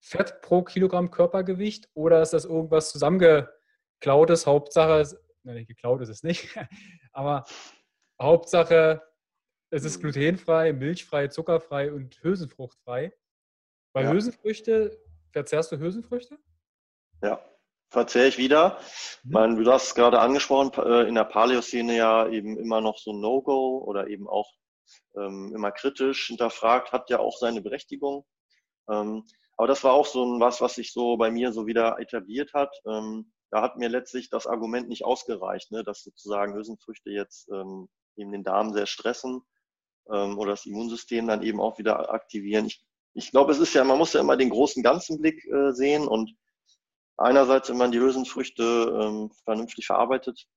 [0.00, 4.46] Fett pro Kilogramm Körpergewicht oder ist das irgendwas zusammengeklautes?
[4.46, 6.48] Hauptsache, nein, geklaut ist es nicht,
[7.12, 7.44] aber
[8.20, 9.02] Hauptsache,
[9.70, 10.02] es ist mhm.
[10.02, 13.12] glutenfrei, milchfrei, zuckerfrei und Hülsenfruchtfrei.
[13.92, 14.10] Bei ja.
[14.10, 14.98] Hülsenfrüchte,
[15.32, 16.38] verzehrst du Hülsenfrüchte?
[17.22, 17.44] Ja,
[17.90, 18.78] verzehre ich wieder.
[19.22, 19.32] Mhm.
[19.32, 23.12] Man, du hast es gerade angesprochen, äh, in der Paleo-Szene ja eben immer noch so
[23.12, 24.52] ein No-Go oder eben auch
[25.16, 28.24] ähm, immer kritisch hinterfragt, hat ja auch seine Berechtigung.
[28.88, 29.24] Ähm,
[29.56, 32.52] aber das war auch so ein was, was sich so bei mir so wieder etabliert
[32.54, 32.74] hat.
[32.86, 37.88] Ähm, da hat mir letztlich das Argument nicht ausgereicht, ne, dass sozusagen Hülsenfrüchte jetzt ähm,
[38.16, 39.42] eben den Darm sehr stressen
[40.10, 42.66] ähm, oder das Immunsystem dann eben auch wieder aktivieren.
[42.66, 45.70] Ich, ich glaube, es ist ja, man muss ja immer den großen ganzen Blick äh,
[45.70, 46.34] sehen und
[47.16, 48.64] einerseits, wenn man die Hülsenfrüchte
[49.00, 50.48] ähm, vernünftig verarbeitet,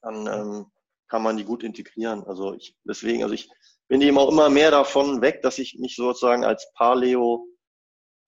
[0.00, 0.66] dann ähm,
[1.08, 2.22] kann man die gut integrieren.
[2.22, 3.50] Also ich, deswegen, also ich
[3.88, 7.48] bin eben auch immer mehr davon weg, dass ich mich sozusagen als Paleo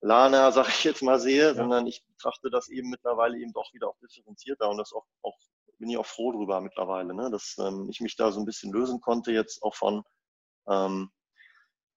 [0.01, 1.53] Lana, sag ich jetzt mal, sehe, ja.
[1.53, 5.37] sondern ich betrachte das eben mittlerweile eben doch wieder auch differenzierter und das auch, auch
[5.77, 7.29] bin ich auch froh drüber mittlerweile, ne?
[7.31, 10.03] dass ähm, ich mich da so ein bisschen lösen konnte jetzt auch von,
[10.67, 11.09] ähm,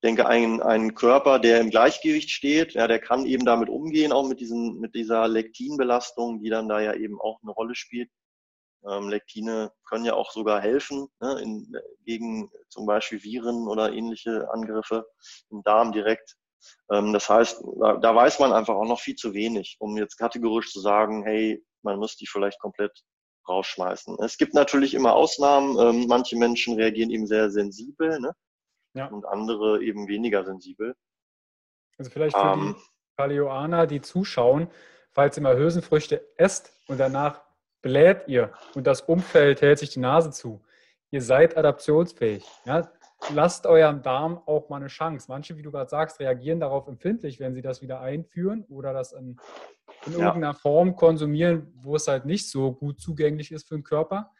[0.02, 4.26] denke, ein, ein Körper, der im Gleichgewicht steht, ja, der kann eben damit umgehen, auch
[4.26, 8.10] mit diesen, mit dieser Lektinbelastung, die dann da ja eben auch eine Rolle spielt.
[8.88, 11.72] Ähm, Lektine können ja auch sogar helfen ne, in,
[12.04, 15.06] gegen zum Beispiel Viren oder ähnliche Angriffe
[15.50, 16.36] im Darm direkt.
[16.90, 20.16] Ähm, das heißt, da, da weiß man einfach auch noch viel zu wenig, um jetzt
[20.16, 22.92] kategorisch zu sagen, hey, man muss die vielleicht komplett
[23.48, 24.18] rausschmeißen.
[24.20, 25.78] Es gibt natürlich immer Ausnahmen.
[25.78, 28.32] Ähm, manche Menschen reagieren eben sehr sensibel ne?
[28.94, 29.06] ja.
[29.06, 30.94] und andere eben weniger sensibel.
[31.98, 32.82] Also vielleicht für ähm, die
[33.16, 34.68] Paleoaner, die zuschauen,
[35.10, 37.42] falls ihr mal Hülsenfrüchte esst und danach
[37.82, 40.64] bläht ihr und das Umfeld hält sich die Nase zu.
[41.10, 42.44] Ihr seid adaptionsfähig.
[42.64, 42.90] Ja?
[43.30, 45.26] Lasst eurem Darm auch mal eine Chance.
[45.28, 49.12] Manche, wie du gerade sagst, reagieren darauf empfindlich, wenn sie das wieder einführen oder das
[49.12, 49.38] in,
[50.06, 50.26] in ja.
[50.26, 54.32] irgendeiner Form konsumieren, wo es halt nicht so gut zugänglich ist für den Körper.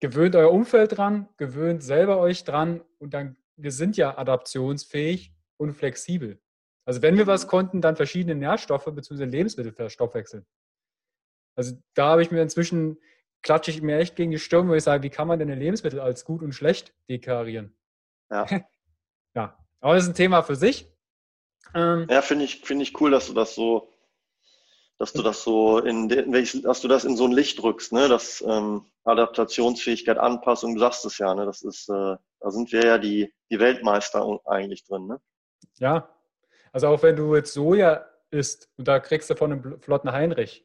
[0.00, 5.74] Gewöhnt euer Umfeld dran, gewöhnt selber euch dran und dann, wir sind ja adaptionsfähig und
[5.74, 6.40] flexibel.
[6.86, 9.24] Also wenn wir was konnten, dann verschiedene Nährstoffe bzw.
[9.24, 10.46] Lebensmittel verstoffwechseln.
[11.54, 12.98] Also da habe ich mir inzwischen,
[13.42, 16.00] klatsche ich mir echt gegen die Stirn, wo ich sage, wie kann man denn Lebensmittel
[16.00, 17.74] als gut und schlecht deklarieren?
[18.30, 18.46] Ja.
[19.34, 20.90] ja, aber das ist ein Thema für sich.
[21.74, 23.92] Ähm, ja, finde ich, finde ich cool, dass du das so,
[24.98, 28.08] dass du das so in, dass du das in so ein Licht drückst, ne?
[28.08, 31.46] Das ähm, Adaptationsfähigkeit, Anpassung, du sagst es ja, ne?
[31.46, 35.20] Das ist, äh, da sind wir ja die, die Weltmeister eigentlich drin, ne?
[35.78, 36.08] Ja,
[36.72, 40.64] also auch wenn du jetzt Soja isst und da kriegst du von einem flotten Heinrich,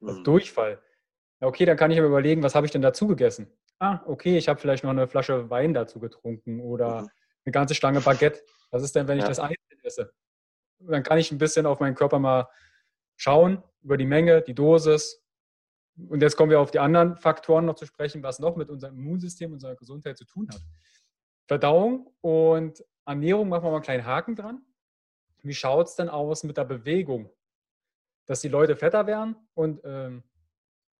[0.00, 0.24] also mhm.
[0.24, 0.82] Durchfall.
[1.42, 3.50] Ja, okay, dann kann ich mir überlegen, was habe ich denn dazu gegessen?
[3.80, 7.08] Ah, okay, ich habe vielleicht noch eine Flasche Wein dazu getrunken oder mhm.
[7.44, 8.42] eine ganze Stange Baguette.
[8.70, 9.28] Was ist denn, wenn ich ja.
[9.28, 10.14] das einzeln esse?
[10.78, 12.48] Dann kann ich ein bisschen auf meinen Körper mal
[13.16, 15.20] schauen, über die Menge, die Dosis.
[16.08, 18.96] Und jetzt kommen wir auf die anderen Faktoren noch zu sprechen, was noch mit unserem
[18.96, 20.60] Immunsystem, unserer Gesundheit zu tun hat.
[21.48, 24.64] Verdauung und Ernährung machen wir mal einen kleinen Haken dran.
[25.42, 27.32] Wie schaut es denn aus mit der Bewegung?
[28.26, 30.22] dass die Leute fetter werden und ähm,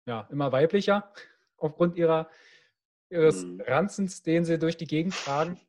[0.06, 1.12] ja, immer weiblicher
[1.56, 2.28] aufgrund ihrer,
[3.10, 3.60] ihres mhm.
[3.60, 5.60] Ranzens, den sie durch die Gegend tragen.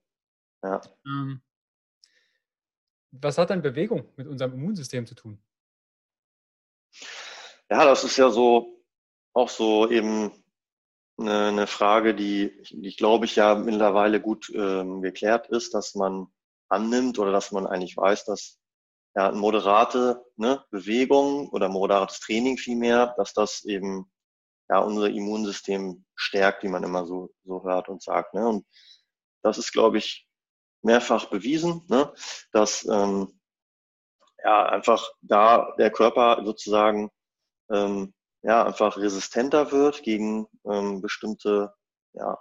[0.63, 0.81] Ja.
[1.05, 1.41] Ähm,
[3.11, 5.39] was hat denn Bewegung mit unserem Immunsystem zu tun?
[7.69, 8.83] Ja, das ist ja so
[9.33, 10.31] auch so eben
[11.17, 16.27] eine, eine Frage, die, die glaube ich ja mittlerweile gut ähm, geklärt ist, dass man
[16.69, 18.59] annimmt oder dass man eigentlich weiß, dass
[19.15, 24.11] ja, moderate ne, Bewegung oder moderates Training vielmehr, dass das eben
[24.69, 28.33] ja unser Immunsystem stärkt, wie man immer so, so hört und sagt.
[28.33, 28.47] Ne?
[28.47, 28.65] Und
[29.43, 30.27] das ist, glaube ich,
[30.81, 32.13] mehrfach bewiesen, ne?
[32.51, 33.39] dass ähm,
[34.43, 37.09] ja einfach da der Körper sozusagen
[37.71, 41.73] ähm, ja einfach resistenter wird gegen ähm, bestimmte
[42.13, 42.37] ja,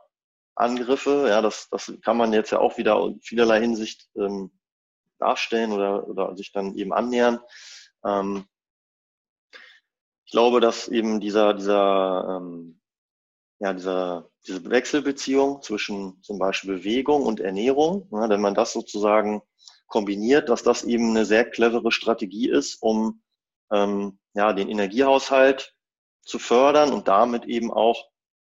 [0.55, 1.27] Angriffe.
[1.29, 4.51] Ja, das, das kann man jetzt ja auch wieder in vielerlei Hinsicht ähm,
[5.19, 7.41] darstellen oder, oder sich dann eben annähern.
[8.05, 8.47] Ähm,
[10.33, 12.81] glaube, dass eben dieser, dieser, ähm,
[13.61, 19.43] ja, dieser, diese Wechselbeziehung zwischen zum Beispiel Bewegung und Ernährung, ja, wenn man das sozusagen
[19.87, 23.23] kombiniert, dass das eben eine sehr clevere Strategie ist, um
[23.71, 25.75] ähm, ja, den Energiehaushalt
[26.23, 28.09] zu fördern und damit eben auch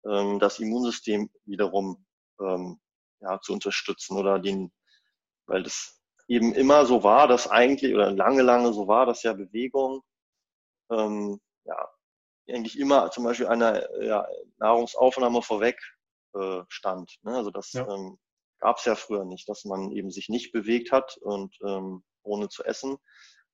[0.05, 2.05] ähm, das Immunsystem wiederum
[2.39, 2.79] ähm,
[3.19, 4.71] ja, zu unterstützen oder den,
[5.45, 9.33] weil das eben immer so war, dass eigentlich, oder lange, lange so war, dass ja
[9.33, 10.01] Bewegung
[10.89, 11.89] ähm, ja,
[12.47, 15.79] eigentlich immer zum Beispiel einer ja, Nahrungsaufnahme vorweg
[16.33, 17.17] äh, stand.
[17.23, 17.35] Ne?
[17.35, 17.87] Also das ja.
[17.87, 18.17] ähm,
[18.59, 22.49] gab es ja früher nicht, dass man eben sich nicht bewegt hat und ähm, ohne
[22.49, 22.97] zu essen.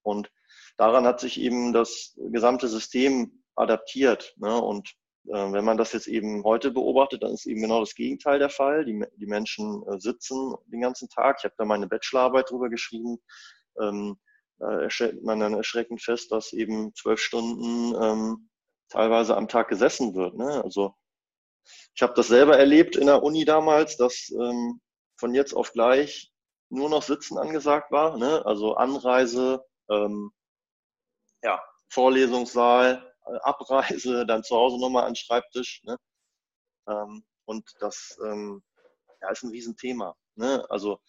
[0.04, 0.32] Und
[0.78, 4.34] daran hat sich eben das gesamte System adaptiert.
[4.38, 4.60] Ne?
[4.60, 4.90] Und
[5.28, 8.50] äh, wenn man das jetzt eben heute beobachtet, dann ist eben genau das Gegenteil der
[8.50, 8.86] Fall.
[8.86, 11.38] Die, die Menschen äh, sitzen den ganzen Tag.
[11.40, 13.20] Ich habe da meine Bachelorarbeit drüber geschrieben.
[13.80, 14.18] Ähm,
[14.62, 18.50] da stellt man dann erschreckend fest, dass eben zwölf Stunden ähm,
[18.90, 20.36] teilweise am Tag gesessen wird.
[20.36, 20.64] Ne?
[20.64, 20.96] Also
[21.96, 24.80] ich habe das selber erlebt in der Uni damals, dass ähm,
[25.18, 26.32] von jetzt auf gleich
[26.70, 28.18] nur noch Sitzen angesagt war.
[28.18, 28.46] Ne?
[28.46, 30.32] Also Anreise, ähm,
[31.44, 35.82] ja, Vorlesungssaal, äh, Abreise, dann zu Hause nochmal an den Schreibtisch.
[35.86, 35.98] Ne?
[36.88, 38.62] Ähm, und das ähm,
[39.22, 40.16] ja, ist ein Riesenthema.
[40.36, 40.64] Ne?
[40.70, 41.00] Also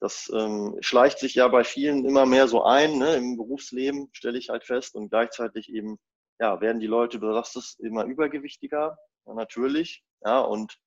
[0.00, 3.16] das ähm, schleicht sich ja bei vielen immer mehr so ein, ne?
[3.16, 5.98] im Berufsleben stelle ich halt fest und gleichzeitig eben,
[6.40, 10.78] ja, werden die Leute, du sagst es, immer übergewichtiger, ja, natürlich, ja, und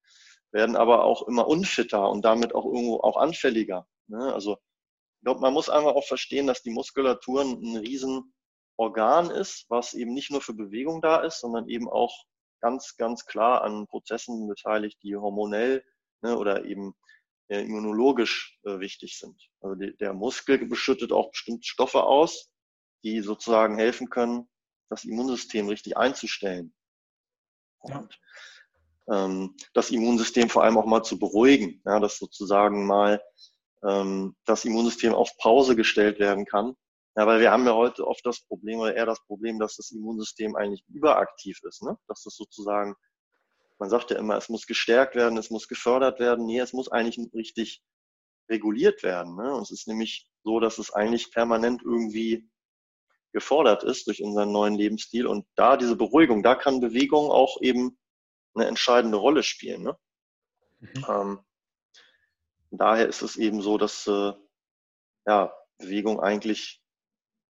[0.52, 3.88] werden aber auch immer unfitter und damit auch irgendwo auch anfälliger.
[4.08, 4.34] Ne?
[4.34, 9.94] Also ich glaube, man muss einfach auch verstehen, dass die Muskulatur ein Riesenorgan ist, was
[9.94, 12.26] eben nicht nur für Bewegung da ist, sondern eben auch
[12.62, 15.84] ganz, ganz klar an Prozessen beteiligt, die hormonell
[16.22, 16.96] ne, oder eben
[17.50, 19.42] immunologisch äh, wichtig sind.
[19.62, 22.52] Also die, der Muskel beschüttet auch bestimmte Stoffe aus,
[23.04, 24.50] die sozusagen helfen können,
[24.90, 26.74] das Immunsystem richtig einzustellen.
[27.80, 28.18] Und
[29.12, 33.22] ähm, das Immunsystem vor allem auch mal zu beruhigen, ja, dass sozusagen mal
[33.84, 36.76] ähm, das Immunsystem auf Pause gestellt werden kann.
[37.16, 39.92] Ja, weil wir haben ja heute oft das Problem oder eher das Problem, dass das
[39.92, 41.98] Immunsystem eigentlich überaktiv ist, ne?
[42.08, 42.96] dass das sozusagen
[43.80, 46.46] man sagt ja immer, es muss gestärkt werden, es muss gefördert werden.
[46.46, 47.84] Nee, es muss eigentlich richtig
[48.50, 49.36] reguliert werden.
[49.36, 49.54] Ne?
[49.54, 52.50] Und es ist nämlich so, dass es eigentlich permanent irgendwie
[53.34, 55.26] gefordert ist durch unseren neuen Lebensstil.
[55.28, 57.98] Und da diese Beruhigung, da kann Bewegung auch eben
[58.54, 59.84] eine entscheidende Rolle spielen.
[59.84, 59.98] Ne?
[60.80, 61.06] Mhm.
[61.10, 61.40] Ähm,
[62.72, 64.34] daher ist es eben so, dass äh,
[65.26, 66.82] ja, Bewegung eigentlich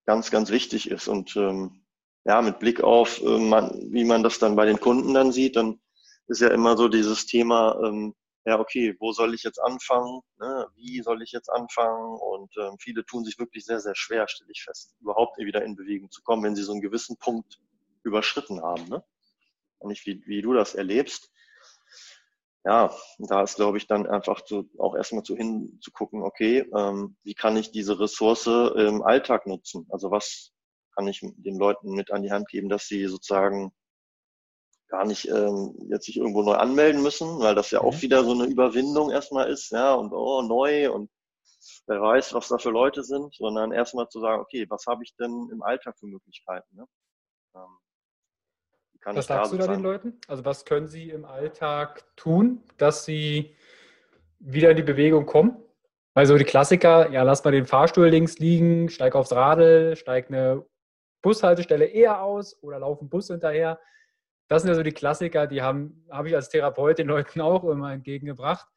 [0.05, 1.07] ganz, ganz wichtig ist.
[1.07, 1.85] Und ähm,
[2.25, 5.57] ja, mit Blick auf, äh, man, wie man das dann bei den Kunden dann sieht,
[5.57, 5.81] dann
[6.27, 10.21] ist ja immer so dieses Thema, ähm, ja, okay, wo soll ich jetzt anfangen?
[10.37, 10.67] Ne?
[10.75, 12.17] Wie soll ich jetzt anfangen?
[12.19, 15.75] Und ähm, viele tun sich wirklich sehr, sehr schwer, stelle ich fest, überhaupt wieder in
[15.75, 17.59] Bewegung zu kommen, wenn sie so einen gewissen Punkt
[18.03, 18.87] überschritten haben.
[18.89, 19.03] Ne?
[19.79, 21.31] Und nicht, wie, wie du das erlebst.
[22.65, 27.33] Ja, da ist, glaube ich, dann einfach zu, auch erstmal zu hinzugucken, okay, ähm, wie
[27.33, 29.85] kann ich diese Ressource im Alltag nutzen?
[29.89, 30.53] Also was
[30.95, 33.73] kann ich den Leuten mit an die Hand geben, dass sie sozusagen
[34.93, 37.87] gar nicht ähm, jetzt sich irgendwo neu anmelden müssen, weil das ja mhm.
[37.87, 41.09] auch wieder so eine Überwindung erstmal ist, ja, und oh, neu und
[41.87, 45.15] wer weiß, was da für Leute sind, sondern erstmal zu sagen, okay, was habe ich
[45.15, 46.75] denn im Alltag für Möglichkeiten?
[46.75, 46.85] Ne?
[47.55, 50.19] Ähm, was sagst da du da den Leuten?
[50.27, 53.55] Also was können sie im Alltag tun, dass sie
[54.37, 55.57] wieder in die Bewegung kommen?
[56.13, 60.27] Weil so die Klassiker, ja, lass mal den Fahrstuhl links liegen, steig aufs Radl, steig
[60.27, 60.63] eine
[61.23, 63.79] Bushaltestelle eher aus oder lauf ein Bus hinterher
[64.47, 67.63] das sind ja so die Klassiker, die haben, habe ich als Therapeut den Leuten auch
[67.63, 68.67] immer entgegengebracht.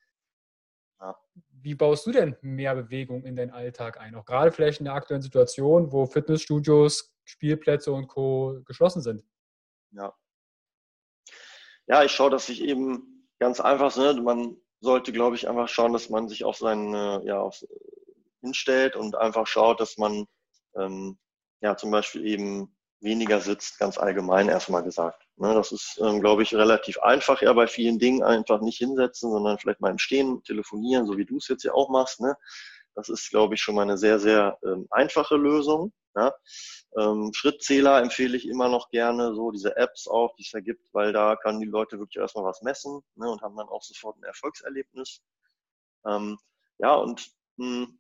[1.01, 1.17] Ja.
[1.51, 4.15] Wie baust du denn mehr Bewegung in den Alltag ein?
[4.15, 8.61] Auch gerade vielleicht in der aktuellen Situation, wo Fitnessstudios, Spielplätze und Co.
[8.65, 9.25] geschlossen sind.
[9.91, 10.15] Ja.
[11.89, 15.93] Ja, ich schaue, dass ich eben ganz einfach, ne, man sollte, glaube ich, einfach schauen,
[15.93, 17.63] dass man sich auf seinen, ja, auf,
[18.41, 20.27] hinstellt und einfach schaut, dass man
[20.77, 21.19] ähm,
[21.61, 25.23] ja zum Beispiel eben weniger sitzt, ganz allgemein erstmal gesagt.
[25.37, 29.31] Ne, das ist, ähm, glaube ich, relativ einfach, ja, bei vielen Dingen einfach nicht hinsetzen,
[29.31, 32.21] sondern vielleicht mal im Stehen telefonieren, so wie du es jetzt ja auch machst.
[32.21, 32.37] Ne?
[32.95, 35.93] Das ist, glaube ich, schon mal eine sehr, sehr ähm, einfache Lösung.
[36.99, 40.89] Ähm, Schrittzähler empfehle ich immer noch gerne, so diese Apps auch, die es da gibt,
[40.95, 44.17] weil da können die Leute wirklich erstmal was messen ne, und haben dann auch sofort
[44.17, 45.21] ein Erfolgserlebnis.
[46.79, 47.99] Ja, und hm,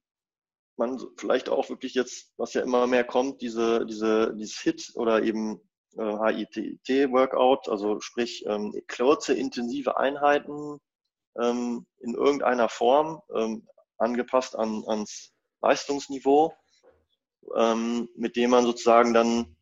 [0.78, 5.22] man vielleicht auch wirklich jetzt, was ja immer mehr kommt, diese, diese, dieses HIT oder
[5.22, 5.60] eben
[5.96, 10.80] äh, HIT-Workout, also sprich ähm, kurze, intensive Einheiten
[11.40, 13.66] ähm, in irgendeiner Form, ähm,
[13.98, 16.54] angepasst an, ans Leistungsniveau,
[17.56, 19.56] ähm, mit dem man sozusagen dann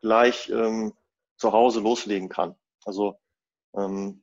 [0.00, 0.94] gleich ähm,
[1.36, 2.56] zu Hause loslegen kann.
[2.84, 3.18] Also
[3.74, 4.22] ähm,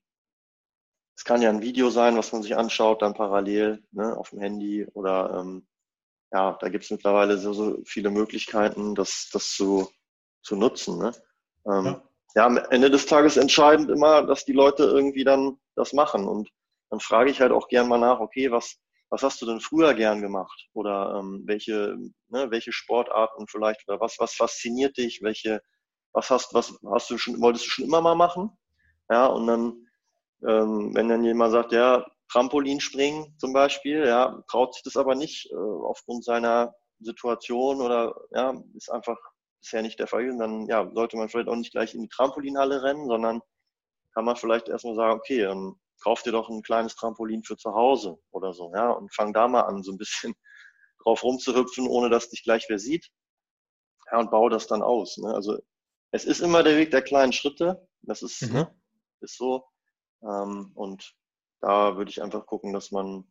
[1.16, 4.40] es kann ja ein Video sein, was man sich anschaut, dann parallel ne, auf dem
[4.40, 5.66] Handy oder ähm,
[6.32, 9.90] ja, da gibt es mittlerweile so, so viele Möglichkeiten, das, das zu,
[10.42, 10.98] zu nutzen.
[10.98, 11.12] Ne?
[11.68, 12.04] Ähm, ja.
[12.36, 16.28] ja, am Ende des Tages entscheidend immer, dass die Leute irgendwie dann das machen.
[16.28, 16.50] Und
[16.90, 18.78] dann frage ich halt auch gern mal nach, okay, was,
[19.10, 20.68] was hast du denn früher gern gemacht?
[20.74, 21.96] Oder ähm, welche,
[22.30, 25.22] ne, welche Sportarten vielleicht oder was, was fasziniert dich?
[25.22, 25.62] Welche,
[26.14, 28.52] was hast, was hast du schon, wolltest du schon immer mal machen?
[29.10, 29.88] Ja, und dann,
[30.48, 35.52] ähm, wenn dann jemand sagt, ja, Trampolinspringen zum Beispiel, ja, traut sich das aber nicht
[35.52, 39.18] äh, aufgrund seiner Situation oder ja, ist einfach
[39.60, 42.10] bisher nicht der Fall gewesen, dann ja, sollte man vielleicht auch nicht gleich in die
[42.10, 43.42] Trampolinhalle rennen, sondern
[44.14, 47.74] kann man vielleicht erstmal sagen, okay, dann kauf dir doch ein kleines Trampolin für zu
[47.74, 50.34] Hause oder so, ja, und fang da mal an, so ein bisschen
[51.04, 53.10] drauf rumzuhüpfen, ohne dass dich gleich wer sieht.
[54.12, 55.18] Ja, und baue das dann aus.
[55.18, 55.34] Ne?
[55.34, 55.58] Also
[56.12, 57.88] es ist immer der Weg der kleinen Schritte.
[58.04, 58.68] Das ist, mhm.
[59.20, 59.66] ist so.
[60.22, 61.16] Ähm, und
[61.62, 63.26] da würde ich einfach gucken, dass man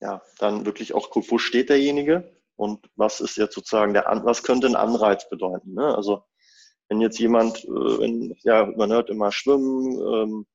[0.00, 4.42] ja dann wirklich auch guckt, wo steht derjenige und was ist jetzt sozusagen der, was
[4.42, 5.74] könnte ein Anreiz bedeuten.
[5.74, 5.94] Ne?
[5.94, 6.24] Also
[6.88, 10.46] wenn jetzt jemand, äh, wenn, ja, man hört immer Schwimmen, ähm,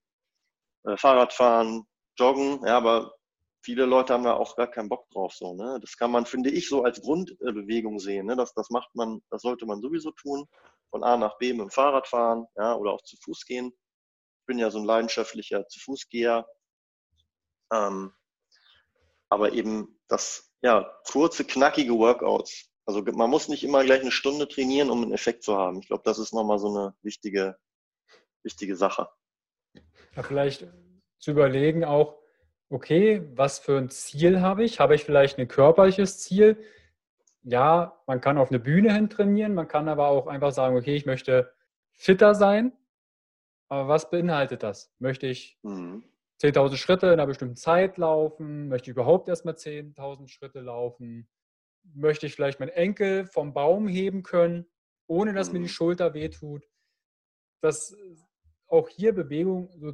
[0.85, 1.85] äh, Fahrradfahren,
[2.17, 3.13] Joggen, ja, aber
[3.61, 5.79] viele Leute haben da auch gar keinen Bock drauf, so, ne?
[5.81, 8.35] Das kann man, finde ich, so als Grundbewegung sehen, ne?
[8.35, 10.45] Das, das macht man, das sollte man sowieso tun,
[10.91, 13.67] von A nach B mit dem Fahrrad fahren, ja, oder auch zu Fuß gehen.
[13.67, 16.47] Ich bin ja so ein leidenschaftlicher zu Fußgeher.
[17.71, 18.13] Ähm,
[19.29, 22.69] aber eben das, ja, kurze, knackige Workouts.
[22.85, 25.79] Also man muss nicht immer gleich eine Stunde trainieren, um einen Effekt zu haben.
[25.79, 27.55] Ich glaube, das ist nochmal so eine wichtige,
[28.43, 29.07] wichtige Sache.
[30.15, 30.67] Ja, vielleicht
[31.19, 32.17] zu überlegen auch,
[32.69, 34.79] okay, was für ein Ziel habe ich?
[34.79, 36.63] Habe ich vielleicht ein körperliches Ziel?
[37.43, 40.95] Ja, man kann auf eine Bühne hin trainieren, man kann aber auch einfach sagen, okay,
[40.95, 41.53] ich möchte
[41.93, 42.73] fitter sein.
[43.67, 44.91] Aber was beinhaltet das?
[44.97, 46.03] Möchte ich mhm.
[46.41, 48.67] 10.000 Schritte in einer bestimmten Zeit laufen?
[48.67, 51.29] Möchte ich überhaupt erstmal 10.000 Schritte laufen?
[51.93, 54.65] Möchte ich vielleicht meinen Enkel vom Baum heben können,
[55.07, 55.53] ohne dass mhm.
[55.53, 55.73] mir die mhm.
[55.73, 56.65] Schulter wehtut?
[57.61, 57.95] Dass
[58.67, 59.93] auch hier Bewegung so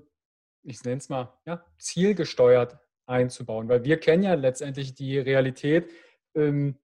[0.66, 3.70] ich nenne es mal, ja, zielgesteuert einzubauen.
[3.70, 5.92] Weil wir kennen ja letztendlich die Realität
[6.36, 6.78] ähm,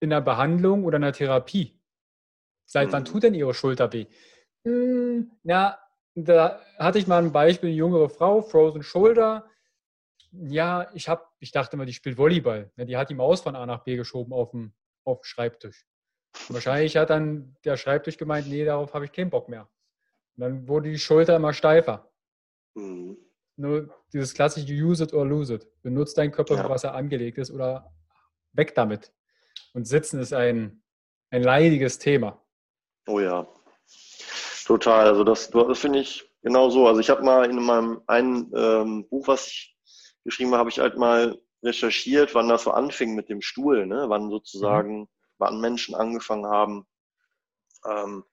[0.00, 1.80] in der Behandlung oder in der Therapie.
[2.66, 2.92] Seit mhm.
[2.92, 4.06] wann tut denn Ihre Schulter weh?
[4.66, 5.78] Hm, ja,
[6.24, 9.48] da hatte ich mal ein Beispiel, eine jüngere Frau, Frozen Shoulder.
[10.32, 12.70] Ja, ich, hab, ich dachte immer, die spielt Volleyball.
[12.76, 14.72] Ja, die hat die Maus von A nach B geschoben auf dem,
[15.04, 15.86] auf dem Schreibtisch.
[16.48, 19.68] Und wahrscheinlich hat dann der Schreibtisch gemeint, nee, darauf habe ich keinen Bock mehr.
[20.36, 22.10] Und dann wurde die Schulter immer steifer.
[22.74, 23.16] Mhm.
[23.56, 25.66] Nur dieses klassische Use it or lose it.
[25.82, 26.68] Benutzt deinen Körper, ja.
[26.68, 27.92] was er angelegt ist, oder
[28.52, 29.12] weg damit.
[29.72, 30.82] Und Sitzen ist ein,
[31.30, 32.40] ein leidiges Thema.
[33.08, 33.48] Oh ja,
[34.68, 35.06] total.
[35.06, 36.86] Also das, das finde ich genau so.
[36.86, 39.76] Also ich habe mal in meinem einen ähm, Buch, was ich
[40.24, 44.04] geschrieben habe, habe ich halt mal recherchiert, wann das so anfing mit dem Stuhl, ne?
[44.08, 45.08] wann sozusagen, mhm.
[45.38, 46.86] wann Menschen angefangen haben,
[47.86, 48.24] ähm,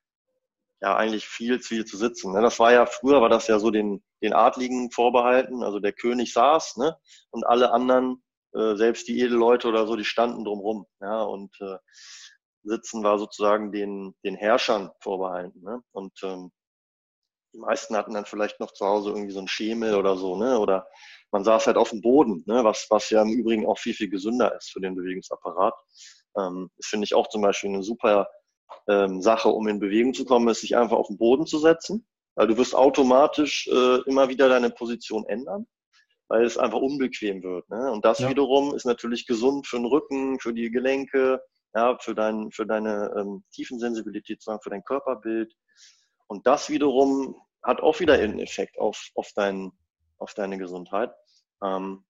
[0.82, 2.34] ja eigentlich viel, viel zu sitzen.
[2.34, 2.42] Ne?
[2.42, 6.34] Das war ja, früher war das ja so den, den Adligen vorbehalten, also der König
[6.34, 6.98] saß, ne?
[7.32, 8.22] Und alle anderen,
[8.54, 11.78] äh, selbst die Edelleute oder so, die standen drumrum, ja, und äh,
[12.70, 15.82] Sitzen war sozusagen den, den Herrschern vorbehalten, ne?
[15.92, 16.52] Und ähm,
[17.54, 20.60] die meisten hatten dann vielleicht noch zu Hause irgendwie so einen Schemel oder so, ne?
[20.60, 20.88] Oder
[21.32, 22.64] man saß halt auf dem Boden, ne?
[22.64, 25.74] was, was ja im Übrigen auch viel, viel gesünder ist für den Bewegungsapparat.
[26.38, 28.28] Ähm, das finde ich auch zum Beispiel eine super
[28.88, 32.08] ähm, Sache, um in Bewegung zu kommen, ist, sich einfach auf den Boden zu setzen.
[32.36, 35.68] Weil du wirst automatisch äh, immer wieder deine Position ändern,
[36.28, 37.70] weil es einfach unbequem wird.
[37.70, 37.92] Ne?
[37.92, 38.30] Und das ja.
[38.30, 41.42] wiederum ist natürlich gesund für den Rücken, für die Gelenke,
[41.76, 45.54] ja, für, dein, für deine ähm, Tiefensensibilität, für dein Körperbild.
[46.28, 49.72] Und das wiederum hat auch wieder einen Effekt auf, auf, dein,
[50.18, 51.14] auf deine Gesundheit.
[51.64, 52.06] Ähm,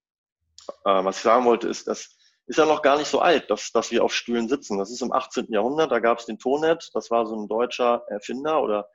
[0.84, 2.16] äh, was ich sagen wollte, ist, dass
[2.48, 4.78] ist ja noch gar nicht so alt, dass, dass wir auf Stühlen sitzen.
[4.78, 5.46] Das ist im 18.
[5.48, 8.88] Jahrhundert, da gab es den Tonet, das war so ein deutscher Erfinder oder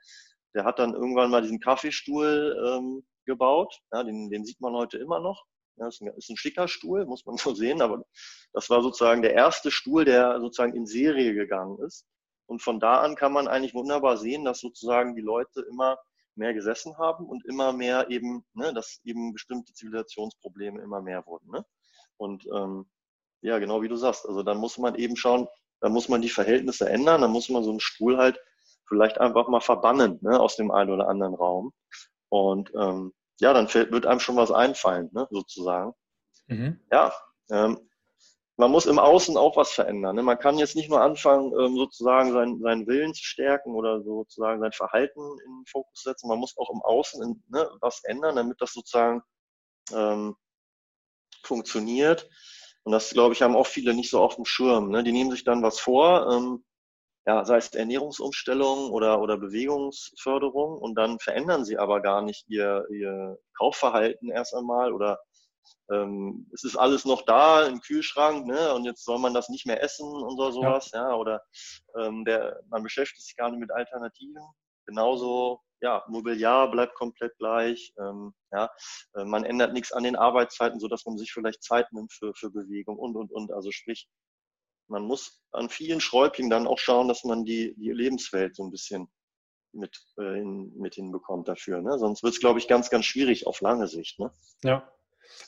[0.54, 3.78] der hat dann irgendwann mal diesen Kaffeestuhl ähm, gebaut.
[3.92, 5.44] Ja, den, den sieht man heute immer noch.
[5.76, 8.04] Ja, ist, ein, ist ein schicker Stuhl, muss man so sehen, aber
[8.52, 12.06] das war sozusagen der erste Stuhl, der sozusagen in Serie gegangen ist.
[12.46, 15.98] Und von da an kann man eigentlich wunderbar sehen, dass sozusagen die Leute immer
[16.34, 21.50] mehr gesessen haben und immer mehr eben, ne, dass eben bestimmte Zivilisationsprobleme immer mehr wurden.
[21.50, 21.64] Ne?
[22.16, 22.86] Und ähm,
[23.42, 24.26] ja, genau wie du sagst.
[24.26, 25.48] Also dann muss man eben schauen,
[25.80, 28.38] dann muss man die Verhältnisse ändern, dann muss man so einen Stuhl halt
[28.86, 31.72] vielleicht einfach mal verbannen ne, aus dem einen oder anderen Raum.
[32.28, 35.92] Und ähm, ja, dann fällt, wird einem schon was einfallen, ne, sozusagen.
[36.46, 36.80] Mhm.
[36.90, 37.12] Ja,
[37.50, 37.88] ähm,
[38.56, 40.16] man muss im Außen auch was verändern.
[40.16, 40.22] Ne?
[40.22, 44.60] Man kann jetzt nicht nur anfangen, ähm, sozusagen sein, seinen Willen zu stärken oder sozusagen
[44.60, 46.28] sein Verhalten in den Fokus setzen.
[46.28, 49.22] Man muss auch im Außen in, ne, was ändern, damit das sozusagen
[49.92, 50.36] ähm,
[51.42, 52.28] funktioniert.
[52.84, 54.90] Und das, glaube ich, haben auch viele nicht so auf dem Schirm.
[54.90, 55.02] Ne?
[55.02, 56.64] Die nehmen sich dann was vor, ähm,
[57.26, 62.86] ja, sei es Ernährungsumstellung oder, oder Bewegungsförderung und dann verändern sie aber gar nicht ihr,
[62.90, 65.20] ihr Kaufverhalten erst einmal oder
[65.90, 68.74] ähm, es ist alles noch da im Kühlschrank ne?
[68.74, 71.42] und jetzt soll man das nicht mehr essen und so sowas, ja, ja oder
[71.98, 74.42] ähm, der, man beschäftigt sich gar nicht mit Alternativen.
[74.86, 77.92] Genauso ja, Mobiliar bleibt komplett gleich.
[77.98, 78.70] Ähm, ja,
[79.14, 82.32] äh, man ändert nichts an den Arbeitszeiten, so dass man sich vielleicht Zeit nimmt für,
[82.34, 83.52] für Bewegung und, und, und.
[83.52, 84.08] Also sprich,
[84.92, 88.70] man muss an vielen Schräubchen dann auch schauen, dass man die, die Lebenswelt so ein
[88.70, 89.08] bisschen
[89.72, 91.80] mit, äh, in, mit hinbekommt dafür.
[91.80, 91.98] Ne?
[91.98, 94.20] Sonst wird es, glaube ich, ganz, ganz schwierig auf lange Sicht.
[94.20, 94.30] Ne?
[94.62, 94.92] Ja,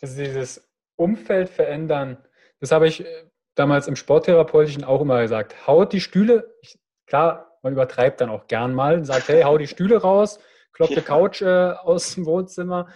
[0.01, 0.67] also dieses
[0.97, 2.27] Umfeld verändern,
[2.61, 5.67] das habe ich äh, damals im Sporttherapeutischen auch immer gesagt.
[5.67, 9.59] Haut die Stühle, ich, klar, man übertreibt dann auch gern mal und sagt, hey, hau
[9.59, 10.41] die Stühle raus,
[10.73, 12.89] kloppt die Couch äh, aus dem Wohnzimmer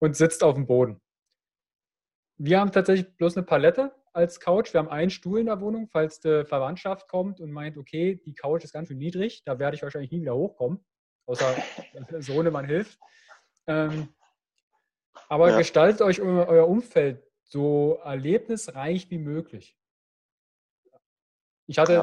[0.00, 1.00] und sitzt auf dem Boden.
[2.38, 4.72] Wir haben tatsächlich bloß eine Palette als Couch.
[4.72, 8.34] Wir haben einen Stuhl in der Wohnung, falls die Verwandtschaft kommt und meint, okay, die
[8.34, 10.84] Couch ist ganz schön niedrig, da werde ich wahrscheinlich nie wieder hochkommen,
[11.26, 11.54] außer
[12.20, 12.98] Sohnemann hilft.
[13.66, 14.08] Ähm,
[15.28, 15.58] aber ja.
[15.58, 19.76] gestaltet euch euer Umfeld so erlebnisreich wie möglich.
[21.66, 22.02] Ich hatte ja.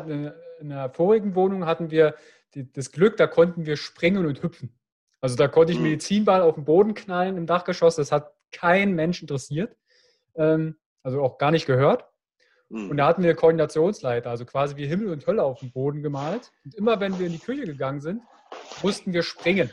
[0.59, 2.15] in der vorigen Wohnung hatten wir
[2.53, 4.75] das Glück, da konnten wir springen und hüpfen.
[5.21, 5.85] Also da konnte ich mhm.
[5.85, 7.97] Medizinball auf den Boden knallen im Dachgeschoss.
[7.97, 9.75] Das hat kein Mensch interessiert.
[10.35, 12.05] Ähm, also auch gar nicht gehört.
[12.71, 16.51] Und da hatten wir Koordinationsleiter, also quasi wie Himmel und Hölle auf dem Boden gemalt.
[16.63, 18.21] Und immer wenn wir in die Küche gegangen sind,
[18.83, 19.71] mussten wir springen.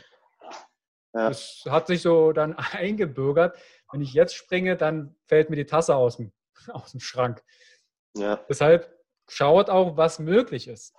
[1.13, 1.29] Ja.
[1.29, 3.55] Das hat sich so dann eingebürgert.
[3.91, 6.31] Wenn ich jetzt springe, dann fällt mir die Tasse aus dem,
[6.73, 7.43] aus dem Schrank.
[8.15, 8.39] Ja.
[8.49, 8.91] Deshalb
[9.29, 10.95] schaut auch, was möglich ist.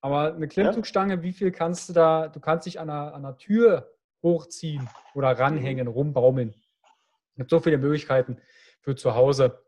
[0.00, 3.36] Aber eine Klimmzugstange, wie viel kannst du da, du kannst dich an einer, an einer
[3.36, 3.90] Tür
[4.22, 5.92] hochziehen oder ranhängen, mhm.
[5.92, 6.54] rumbaumeln.
[7.34, 8.40] Es gibt so viele Möglichkeiten
[8.80, 9.60] für zu Hause.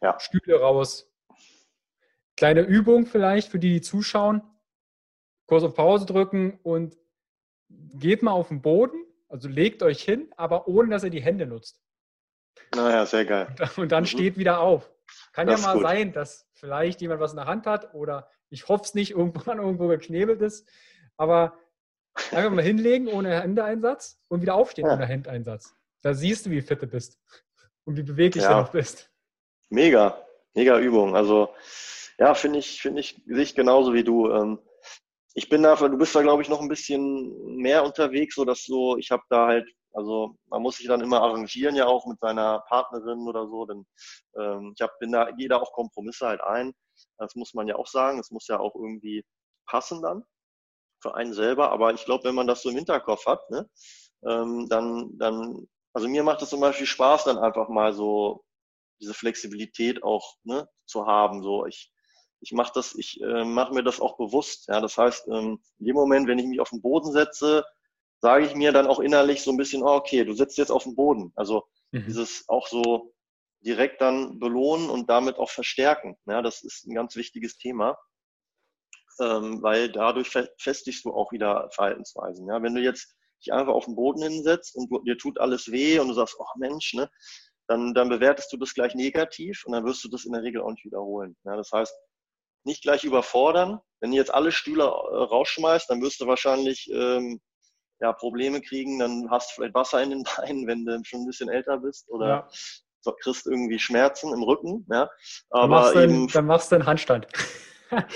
[0.00, 0.18] Ja.
[0.18, 1.12] Stühle raus.
[2.36, 4.42] Kleine Übung vielleicht für die, die zuschauen.
[5.46, 6.96] Kurs auf Pause drücken und
[7.68, 11.46] geht mal auf den Boden, also legt euch hin, aber ohne, dass ihr die Hände
[11.46, 11.82] nutzt.
[12.74, 13.54] Naja, sehr geil.
[13.76, 14.08] Und dann mhm.
[14.08, 14.90] steht wieder auf.
[15.32, 18.68] Kann das ja mal sein, dass vielleicht jemand was in der Hand hat oder ich
[18.68, 20.68] hoffe es nicht, irgendwann irgendwo geknebelt ist.
[21.16, 21.58] Aber
[22.32, 24.94] einfach mal hinlegen ohne Händeeinsatz und wieder aufstehen ja.
[24.94, 25.77] ohne Handeinsatz.
[26.02, 27.18] Da siehst du, wie fit du bist
[27.84, 28.54] und wie beweglich ja.
[28.54, 29.10] du noch bist.
[29.70, 30.24] Mega,
[30.54, 31.14] mega Übung.
[31.16, 31.54] Also
[32.18, 34.30] ja, finde ich, finde ich, sehe ich genauso wie du.
[34.30, 34.58] Ähm,
[35.34, 38.64] ich bin da, du bist da glaube ich noch ein bisschen mehr unterwegs, so dass
[38.64, 42.18] so, ich habe da halt, also man muss sich dann immer arrangieren ja auch mit
[42.20, 43.86] seiner Partnerin oder so, denn
[44.36, 46.72] ähm, ich hab, bin da, gehe da auch Kompromisse halt ein.
[47.18, 48.18] Das muss man ja auch sagen.
[48.18, 49.24] Es muss ja auch irgendwie
[49.66, 50.24] passen dann
[51.00, 51.70] für einen selber.
[51.70, 53.68] Aber ich glaube, wenn man das so im Hinterkopf hat, ne,
[54.26, 58.44] ähm, dann, dann, also mir macht es zum Beispiel Spaß, dann einfach mal so
[59.00, 61.42] diese Flexibilität auch ne, zu haben.
[61.42, 61.92] So, ich,
[62.40, 64.68] ich mache das, ich äh, mache mir das auch bewusst.
[64.68, 67.64] Ja, das heißt, ähm, in dem Moment, wenn ich mich auf den Boden setze,
[68.20, 70.82] sage ich mir dann auch innerlich so ein bisschen, oh, okay, du sitzt jetzt auf
[70.84, 71.32] dem Boden.
[71.36, 72.04] Also mhm.
[72.06, 73.14] dieses auch so
[73.60, 76.16] direkt dann belohnen und damit auch verstärken.
[76.26, 77.98] Ja, das ist ein ganz wichtiges Thema,
[79.20, 82.48] ähm, weil dadurch festigst du auch wieder Verhaltensweisen.
[82.48, 85.70] Ja, wenn du jetzt dich einfach auf den Boden hinsetzt und du, dir tut alles
[85.70, 87.10] weh und du sagst, oh Mensch, ne,
[87.66, 90.62] dann, dann bewertest du das gleich negativ und dann wirst du das in der Regel
[90.62, 91.36] auch nicht wiederholen.
[91.44, 91.94] Ja, das heißt,
[92.64, 93.80] nicht gleich überfordern.
[94.00, 97.40] Wenn du jetzt alle Stühle äh, rausschmeißt, dann wirst du wahrscheinlich ähm,
[98.00, 98.98] ja, Probleme kriegen.
[98.98, 102.08] Dann hast du vielleicht Wasser in den Beinen, wenn du schon ein bisschen älter bist.
[102.08, 102.48] Oder ja
[103.00, 104.86] so, kriegst irgendwie Schmerzen im Rücken.
[104.90, 105.08] Ja,
[105.50, 107.26] aber dann eben, dann machst du einen Handstand.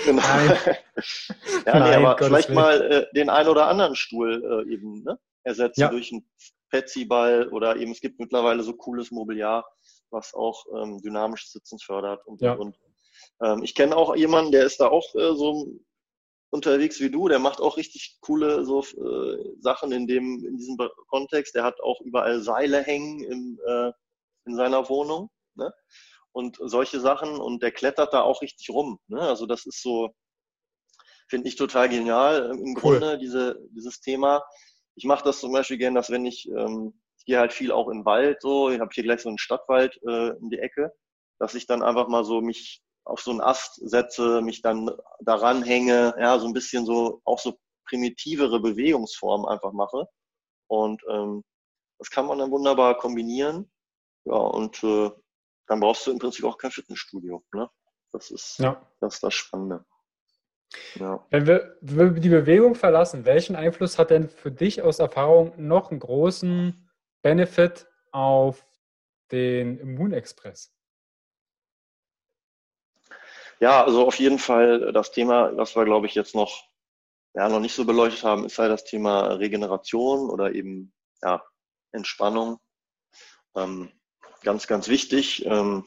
[0.05, 0.21] Genau.
[1.65, 2.59] ja, Nein, nee, aber Gottes vielleicht Willen.
[2.59, 5.89] mal äh, den einen oder anderen Stuhl äh, eben ne, ersetzen ja.
[5.89, 6.27] durch einen
[6.69, 9.65] Petsy-Ball oder eben es gibt mittlerweile so cooles Mobiliar,
[10.09, 12.53] was auch ähm, dynamisches Sitzen fördert und, ja.
[12.53, 12.75] und
[13.41, 15.67] ähm, ich kenne auch jemanden, der ist da auch äh, so
[16.51, 20.77] unterwegs wie du, der macht auch richtig coole so äh, Sachen in dem in diesem
[21.07, 21.55] Kontext.
[21.55, 23.91] Der hat auch überall Seile hängen im äh,
[24.45, 25.29] in seiner Wohnung.
[25.55, 25.73] Ne?
[26.33, 28.99] Und solche Sachen und der klettert da auch richtig rum.
[29.07, 29.21] Ne?
[29.21, 30.09] Also das ist so,
[31.29, 32.99] finde ich total genial im cool.
[32.99, 34.43] Grunde, diese, dieses Thema.
[34.95, 37.87] Ich mache das zum Beispiel gern, dass wenn ich, ähm, ich gehe halt viel auch
[37.87, 40.91] in den Wald, so, ich habe hier gleich so einen Stadtwald äh, in die Ecke,
[41.39, 45.63] dass ich dann einfach mal so mich auf so einen Ast setze, mich dann daran
[45.63, 50.07] hänge, ja, so ein bisschen so auch so primitivere Bewegungsformen einfach mache.
[50.67, 51.43] Und ähm,
[51.99, 53.69] das kann man dann wunderbar kombinieren.
[54.25, 55.11] Ja, und äh,
[55.67, 57.43] dann brauchst du im Prinzip auch kein Fitnessstudio.
[57.53, 57.69] Ne?
[58.11, 58.85] Das, ist, ja.
[58.99, 59.85] das ist das Spannende.
[60.95, 61.25] Ja.
[61.29, 65.53] Wenn, wir, wenn wir die Bewegung verlassen, welchen Einfluss hat denn für dich aus Erfahrung
[65.57, 66.89] noch einen großen
[67.21, 68.65] Benefit auf
[69.31, 70.73] den Immunexpress?
[73.59, 76.67] Ja, also auf jeden Fall das Thema, was wir, glaube ich, jetzt noch,
[77.33, 81.41] ja, noch nicht so beleuchtet haben, ist halt das Thema Regeneration oder eben ja,
[81.91, 82.59] Entspannung.
[83.55, 83.91] Ähm,
[84.43, 85.45] ganz, ganz wichtig.
[85.45, 85.85] Ähm,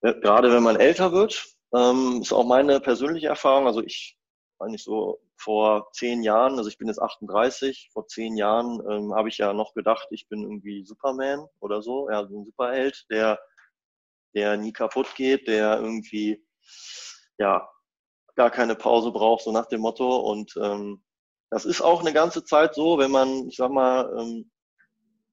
[0.00, 3.66] gerade wenn man älter wird, ähm, ist auch meine persönliche Erfahrung.
[3.66, 4.18] Also ich,
[4.58, 9.28] eigentlich so vor zehn Jahren, also ich bin jetzt 38, vor zehn Jahren ähm, habe
[9.28, 13.40] ich ja noch gedacht, ich bin irgendwie Superman oder so, ja, so ein Superheld, der,
[14.34, 16.46] der nie kaputt geht, der irgendwie,
[17.38, 17.68] ja,
[18.36, 20.16] gar keine Pause braucht, so nach dem Motto.
[20.16, 21.02] Und ähm,
[21.50, 24.51] das ist auch eine ganze Zeit so, wenn man, ich sag mal, ähm,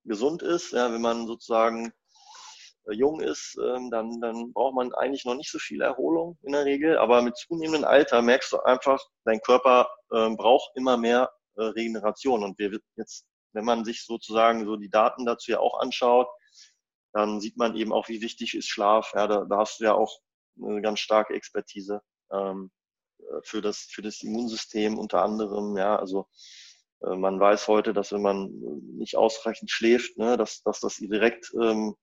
[0.05, 1.93] gesund ist, ja, wenn man sozusagen
[2.87, 6.53] äh, jung ist, ähm, dann, dann braucht man eigentlich noch nicht so viel Erholung in
[6.53, 6.97] der Regel.
[6.97, 12.43] Aber mit zunehmendem Alter merkst du einfach, dein Körper ähm, braucht immer mehr äh, Regeneration.
[12.43, 16.27] Und wir jetzt, wenn man sich sozusagen so die Daten dazu ja auch anschaut,
[17.13, 19.11] dann sieht man eben auch, wie wichtig ist Schlaf.
[19.15, 20.19] Ja, da, da hast du ja auch
[20.61, 22.71] eine ganz starke Expertise ähm,
[23.43, 25.75] für das für das Immunsystem unter anderem.
[25.77, 26.25] Ja, also äh,
[27.01, 28.49] man weiß heute, dass wenn man
[28.97, 31.95] nicht ausreichend schläft, ne, dass, dass das direkt ähm,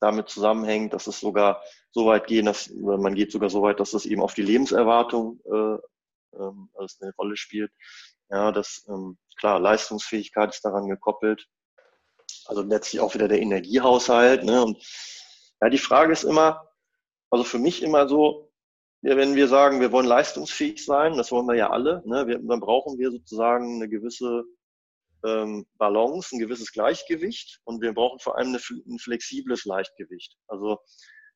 [0.00, 3.92] damit zusammenhängt, dass es sogar so weit geht, dass man geht sogar so weit, dass
[3.92, 5.78] das eben auf die Lebenserwartung äh,
[6.38, 6.70] ähm,
[7.00, 7.72] eine Rolle spielt.
[8.28, 11.46] Ja, das ähm, klar, Leistungsfähigkeit ist daran gekoppelt.
[12.46, 14.44] Also letztlich auch wieder der Energiehaushalt.
[14.44, 14.62] Ne?
[14.62, 14.82] Und
[15.60, 16.68] ja, die Frage ist immer,
[17.30, 18.45] also für mich immer so,
[19.14, 22.26] wenn wir sagen, wir wollen leistungsfähig sein, das wollen wir ja alle, ne?
[22.26, 24.44] wir, dann brauchen wir sozusagen eine gewisse
[25.24, 30.36] ähm, Balance, ein gewisses Gleichgewicht und wir brauchen vor allem eine, ein flexibles Gleichgewicht.
[30.48, 30.78] Also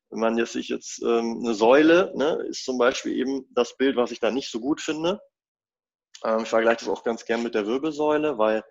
[0.09, 3.95] wenn man jetzt sich jetzt ähm, eine Säule, ne, ist zum Beispiel eben das Bild,
[3.95, 5.21] was ich da nicht so gut finde.
[6.25, 8.63] Ähm, ich vergleiche das auch ganz gern mit der Wirbelsäule, weil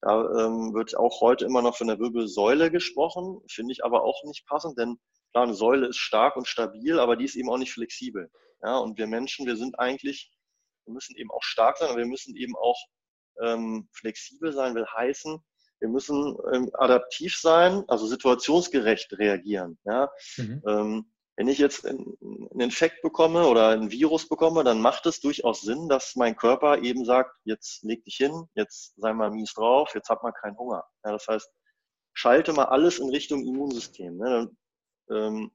[0.00, 4.22] da ähm, wird auch heute immer noch von der Wirbelsäule gesprochen, finde ich aber auch
[4.24, 4.98] nicht passend, denn
[5.32, 8.30] klar, eine Säule ist stark und stabil, aber die ist eben auch nicht flexibel.
[8.62, 10.32] Ja, und wir Menschen, wir sind eigentlich,
[10.86, 12.78] wir müssen eben auch stark sein, aber wir müssen eben auch
[13.42, 15.38] ähm, flexibel sein, will heißen,
[15.80, 19.78] wir müssen ähm, adaptiv sein, also situationsgerecht reagieren.
[19.84, 20.10] Ja?
[20.38, 20.62] Mhm.
[20.66, 22.16] Ähm, wenn ich jetzt einen
[22.58, 27.04] Infekt bekomme oder ein Virus bekomme, dann macht es durchaus Sinn, dass mein Körper eben
[27.04, 30.82] sagt, jetzt leg dich hin, jetzt sei mal mies drauf, jetzt hat man keinen Hunger.
[31.04, 31.50] Ja, das heißt,
[32.14, 34.16] schalte mal alles in Richtung Immunsystem.
[34.16, 34.50] Ne?
[35.10, 35.50] Ähm,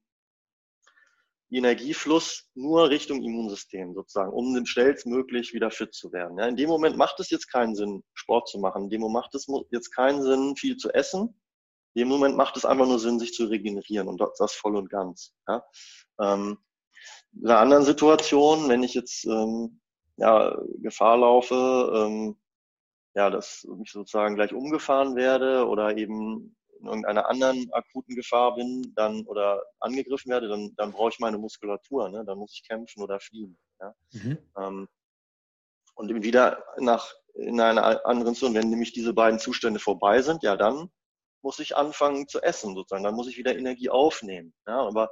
[1.57, 6.37] Energiefluss nur Richtung Immunsystem sozusagen, um schnellstmöglich wieder fit zu werden.
[6.37, 8.83] Ja, in dem Moment macht es jetzt keinen Sinn, Sport zu machen.
[8.83, 11.41] In dem Moment macht es jetzt keinen Sinn, viel zu essen.
[11.93, 14.89] In dem Moment macht es einfach nur Sinn, sich zu regenerieren und das voll und
[14.89, 15.33] ganz.
[15.47, 15.63] Ja.
[16.19, 16.57] Ähm,
[17.33, 19.81] in einer anderen Situation, wenn ich jetzt ähm,
[20.17, 22.37] ja, Gefahr laufe, ähm,
[23.13, 28.93] ja, dass ich sozusagen gleich umgefahren werde oder eben in irgendeiner anderen akuten Gefahr bin
[28.95, 32.23] dann oder angegriffen werde, dann, dann brauche ich meine Muskulatur, ne?
[32.25, 33.57] dann muss ich kämpfen oder fliehen.
[33.79, 33.95] Ja?
[34.13, 34.37] Mhm.
[34.57, 34.87] Ähm,
[35.95, 40.57] und wieder nach in einer anderen Zone, wenn nämlich diese beiden Zustände vorbei sind, ja,
[40.57, 40.89] dann
[41.41, 44.53] muss ich anfangen zu essen sozusagen, dann muss ich wieder Energie aufnehmen.
[44.67, 44.81] Ja?
[44.81, 45.09] Aber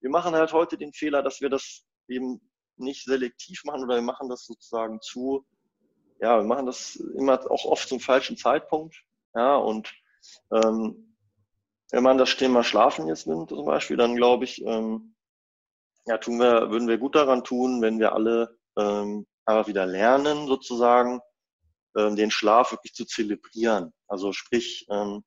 [0.00, 2.40] wir machen halt heute den Fehler, dass wir das eben
[2.76, 5.46] nicht selektiv machen oder wir machen das sozusagen zu,
[6.20, 8.96] ja, wir machen das immer auch oft zum falschen Zeitpunkt.
[9.34, 9.92] Ja, und
[10.52, 11.16] ähm,
[11.90, 15.14] wenn man das Thema Schlafen jetzt nimmt zum Beispiel, dann glaube ich, ähm,
[16.06, 20.46] ja, tun wir, würden wir gut daran tun, wenn wir alle ähm, einfach wieder lernen,
[20.46, 21.20] sozusagen,
[21.96, 23.92] ähm, den Schlaf wirklich zu zelebrieren.
[24.06, 25.24] Also sprich, ähm,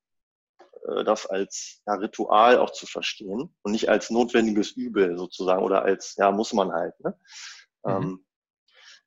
[0.88, 5.84] äh, das als ja, Ritual auch zu verstehen und nicht als notwendiges Übel sozusagen oder
[5.84, 7.00] als, ja, muss man halt.
[7.00, 7.18] Ne?
[7.84, 7.91] Mhm.
[7.91, 8.26] Ähm,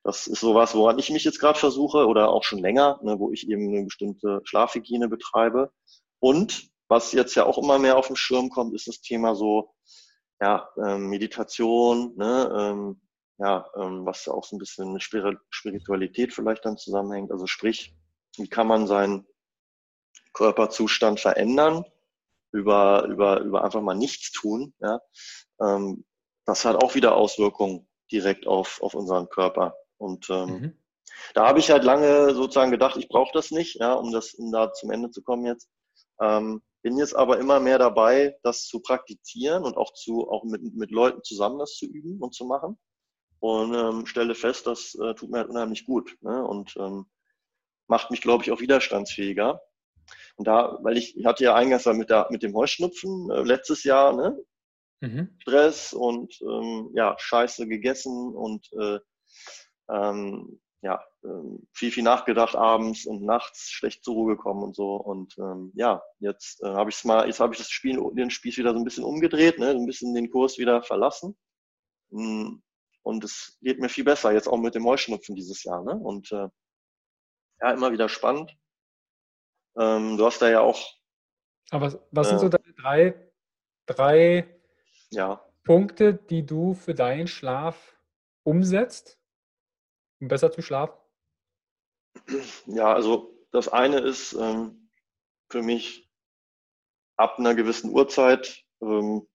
[0.03, 3.31] das ist sowas, woran ich mich jetzt gerade versuche oder auch schon länger, ne, wo
[3.31, 5.71] ich eben eine bestimmte Schlafhygiene betreibe.
[6.19, 9.73] Und was jetzt ja auch immer mehr auf den Schirm kommt, ist das Thema so
[10.41, 13.01] ja, ähm, Meditation, ne, ähm,
[13.37, 17.31] ja, ähm, was auch so ein bisschen mit Spiritualität vielleicht dann zusammenhängt.
[17.31, 17.95] Also sprich,
[18.37, 19.25] wie kann man seinen
[20.33, 21.85] Körperzustand verändern
[22.51, 24.73] über, über, über einfach mal nichts tun.
[24.79, 25.01] Ja?
[25.61, 26.05] Ähm,
[26.45, 29.75] das hat auch wieder Auswirkungen direkt auf, auf unseren Körper.
[30.03, 30.77] Und ähm, mhm.
[31.33, 34.51] da habe ich halt lange sozusagen gedacht, ich brauche das nicht, ja, um das, um
[34.51, 35.69] da zum Ende zu kommen jetzt.
[36.21, 40.61] Ähm, bin jetzt aber immer mehr dabei, das zu praktizieren und auch zu, auch mit,
[40.75, 42.77] mit Leuten zusammen das zu üben und zu machen.
[43.39, 46.17] Und ähm, stelle fest, das äh, tut mir halt unheimlich gut.
[46.21, 46.45] Ne?
[46.45, 47.05] Und ähm,
[47.87, 49.61] macht mich, glaube ich, auch widerstandsfähiger.
[50.35, 53.83] Und da, weil ich, ich hatte ja eingangs mit, der, mit dem Heuschnupfen äh, letztes
[53.85, 54.37] Jahr, ne?
[54.99, 55.35] Mhm.
[55.39, 58.99] Stress und ähm, ja, Scheiße gegessen und äh,
[59.93, 64.95] ähm, ja, ähm, viel, viel nachgedacht abends und nachts schlecht zur Ruhe gekommen und so.
[64.95, 68.57] Und ähm, ja, jetzt äh, habe ich mal, jetzt habe ich das Spiel, den Spieß
[68.57, 71.37] wieder so ein bisschen umgedreht, ne, ein bisschen den Kurs wieder verlassen.
[72.09, 72.57] Mm,
[73.03, 75.83] und es geht mir viel besser, jetzt auch mit dem Heuschnupfen dieses Jahr.
[75.83, 75.95] Ne?
[75.95, 76.49] Und äh,
[77.61, 78.53] ja, immer wieder spannend.
[79.77, 80.79] Ähm, du hast da ja auch.
[81.71, 83.31] Aber was, was äh, sind so deine drei,
[83.85, 84.59] drei
[85.11, 85.41] ja.
[85.63, 87.97] Punkte, die du für deinen Schlaf
[88.43, 89.17] umsetzt?
[90.23, 90.97] Um besser zu schlafen?
[92.65, 94.89] Ja, also das eine ist ähm,
[95.49, 96.09] für mich
[97.17, 99.27] ab einer gewissen Uhrzeit ähm,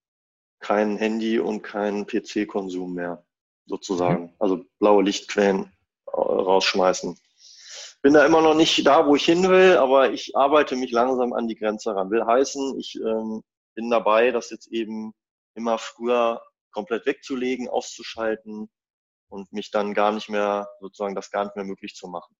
[0.61, 3.24] kein Handy und kein PC-Konsum mehr,
[3.66, 4.24] sozusagen.
[4.24, 4.34] Mhm.
[4.39, 5.72] Also blaue Lichtquellen
[6.07, 7.16] äh, rausschmeißen.
[8.01, 11.32] Bin da immer noch nicht da, wo ich hin will, aber ich arbeite mich langsam
[11.32, 12.11] an die Grenze ran.
[12.11, 13.43] Will heißen, ich ähm,
[13.74, 15.12] bin dabei, das jetzt eben
[15.55, 18.70] immer früher komplett wegzulegen, auszuschalten,
[19.29, 22.37] und mich dann gar nicht mehr, sozusagen das gar nicht mehr möglich zu machen.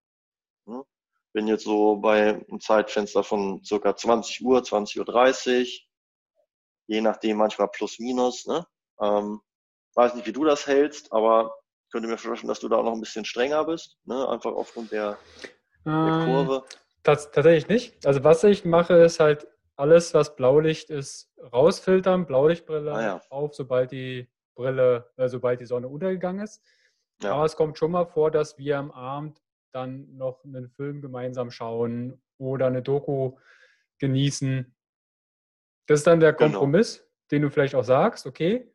[1.33, 5.67] Bin jetzt so bei einem Zeitfenster von circa 20 Uhr, 20.30 Uhr.
[6.87, 8.47] je nachdem manchmal plus minus.
[8.47, 8.67] Ne?
[9.01, 9.41] Ähm,
[9.95, 12.85] weiß nicht, wie du das hältst, aber ich könnte mir vorstellen, dass du da auch
[12.85, 14.29] noch ein bisschen strenger bist, ne?
[14.29, 15.19] einfach aufgrund der,
[15.85, 16.65] der ähm, Kurve.
[17.03, 18.07] Tats tatsächlich nicht.
[18.07, 23.23] Also was ich mache, ist halt alles, was Blaulicht ist, rausfiltern, Blaulichtbrille ah, ja.
[23.31, 26.63] auf, sobald die Brille, äh, sobald die Sonne untergegangen ist.
[27.23, 27.35] Ja.
[27.35, 29.43] Aber es kommt schon mal vor, dass wir am Abend
[29.73, 33.37] dann noch einen Film gemeinsam schauen oder eine Doku
[33.99, 34.75] genießen.
[35.87, 36.51] Das ist dann der genau.
[36.51, 37.09] Kompromiss, genau.
[37.31, 38.73] den du vielleicht auch sagst, okay.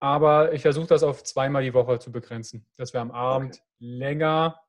[0.00, 3.64] Aber ich versuche das auf zweimal die Woche zu begrenzen, dass wir am Abend okay.
[3.78, 4.60] länger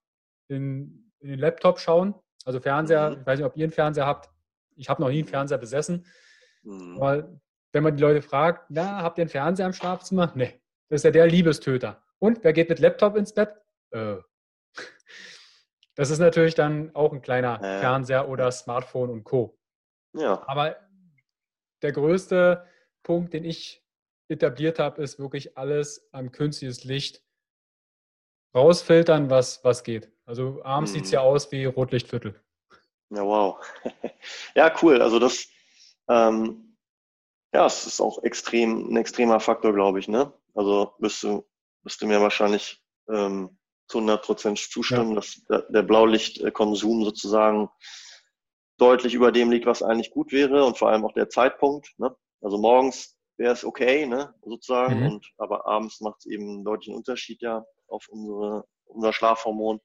[0.49, 2.15] in, in, den Laptop schauen.
[2.43, 3.21] Also Fernseher, mhm.
[3.21, 4.29] ich weiß nicht, ob ihr einen Fernseher habt.
[4.75, 6.05] Ich habe noch nie einen Fernseher besessen.
[6.63, 6.97] Mhm.
[6.97, 7.29] Aber
[7.71, 10.31] wenn man die Leute fragt, na, habt ihr einen Fernseher im Schlafzimmer?
[10.35, 12.03] Nee, das ist ja der Liebestöter.
[12.21, 13.49] Und wer geht mit Laptop ins Bett?
[13.89, 14.17] Äh.
[15.95, 17.79] Das ist natürlich dann auch ein kleiner äh.
[17.79, 19.57] Fernseher oder Smartphone und Co.
[20.13, 20.47] Ja.
[20.47, 20.75] Aber
[21.81, 22.65] der größte
[23.01, 23.83] Punkt, den ich
[24.27, 27.23] etabliert habe, ist wirklich alles am künstliches Licht
[28.55, 30.11] rausfiltern, was, was geht.
[30.25, 30.97] Also abends hm.
[30.97, 32.39] sieht es ja aus wie Rotlichtviertel.
[33.09, 33.59] Ja, wow.
[34.55, 35.01] ja, cool.
[35.01, 35.47] Also das,
[36.07, 36.77] ähm,
[37.51, 40.07] ja, es ist auch extrem, ein extremer Faktor, glaube ich.
[40.07, 40.31] Ne?
[40.53, 41.45] Also wirst du,
[41.83, 43.57] du mir wahrscheinlich ähm,
[43.87, 45.15] zu 100 Prozent zustimmen, ja.
[45.15, 47.69] dass der, der Blaulichtkonsum sozusagen
[48.77, 51.93] deutlich über dem liegt, was eigentlich gut wäre und vor allem auch der Zeitpunkt.
[51.97, 52.15] Ne?
[52.41, 55.05] Also morgens wäre es okay, ne, sozusagen, mhm.
[55.07, 59.79] und aber abends macht es eben einen deutlichen Unterschied ja auf unsere, unser Schlafhormon.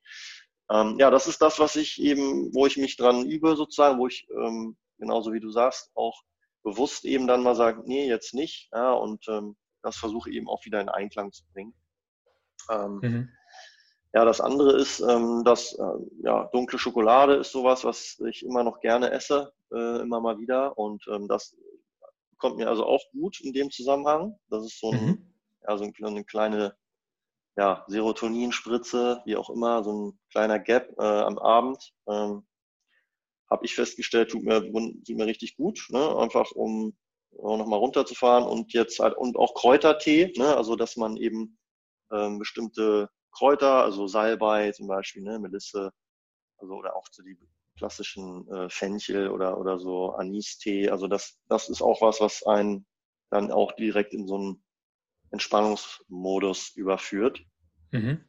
[0.71, 4.07] Ähm, ja, das ist das, was ich eben, wo ich mich dran übe, sozusagen, wo
[4.07, 6.23] ich ähm, genauso wie du sagst, auch
[6.63, 10.65] bewusst eben dann mal sage, nee, jetzt nicht, ja, und ähm, das versuche eben auch
[10.65, 11.75] wieder in Einklang zu bringen.
[12.71, 13.29] Ähm, mhm.
[14.15, 18.65] Ja, das andere ist, ähm, dass äh, ja, dunkle Schokolade ist sowas, was ich immer
[18.65, 20.79] noch gerne esse, äh, immer mal wieder.
[20.79, 21.55] Und ähm, das
[22.39, 24.39] kommt mir also auch gut in dem Zusammenhang.
[24.49, 25.35] Das ist so, ein, mhm.
[25.69, 26.75] ja, so eine kleine
[27.59, 31.93] ja, Serotoninspritze, wie auch immer, so ein kleiner Gap äh, am Abend.
[32.09, 32.47] Ähm,
[33.51, 36.17] Habe ich festgestellt, tut mir, tut mir richtig gut, ne?
[36.19, 36.97] einfach um
[37.33, 40.57] nochmal runterzufahren und jetzt halt, und auch Kräutertee, ne?
[40.57, 41.59] also dass man eben
[42.13, 45.93] ähm, bestimmte Kräuter, also Salbei zum Beispiel, ne, Melisse,
[46.59, 47.37] also oder auch zu die
[47.77, 50.89] klassischen äh, Fenchel oder, oder so Anistee.
[50.89, 52.87] Also das, das ist auch was, was einen
[53.31, 54.65] dann auch direkt in so einen
[55.31, 57.41] Entspannungsmodus überführt.
[57.91, 58.25] Mhm.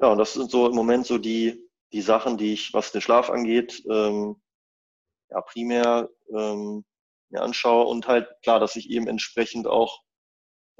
[0.00, 3.00] Ja, und das sind so im Moment so die, die Sachen, die ich, was den
[3.00, 4.40] Schlaf angeht, ähm,
[5.30, 6.84] ja, primär ähm,
[7.30, 10.02] mir anschaue und halt klar, dass ich eben entsprechend auch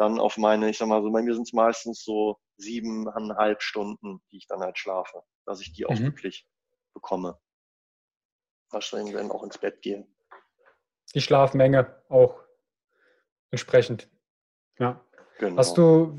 [0.00, 4.22] dann auf meine, ich sag mal so, bei mir sind es meistens so siebeneinhalb Stunden,
[4.30, 6.04] die ich dann halt schlafe, dass ich die auch mhm.
[6.04, 6.48] wirklich
[6.94, 7.38] bekomme.
[8.70, 10.06] Wahrscheinlich, wenn auch ins Bett gehe.
[11.14, 12.40] Die Schlafmenge auch
[13.50, 14.08] entsprechend.
[14.78, 15.04] Ja.
[15.38, 15.58] Genau.
[15.58, 16.16] Hast du,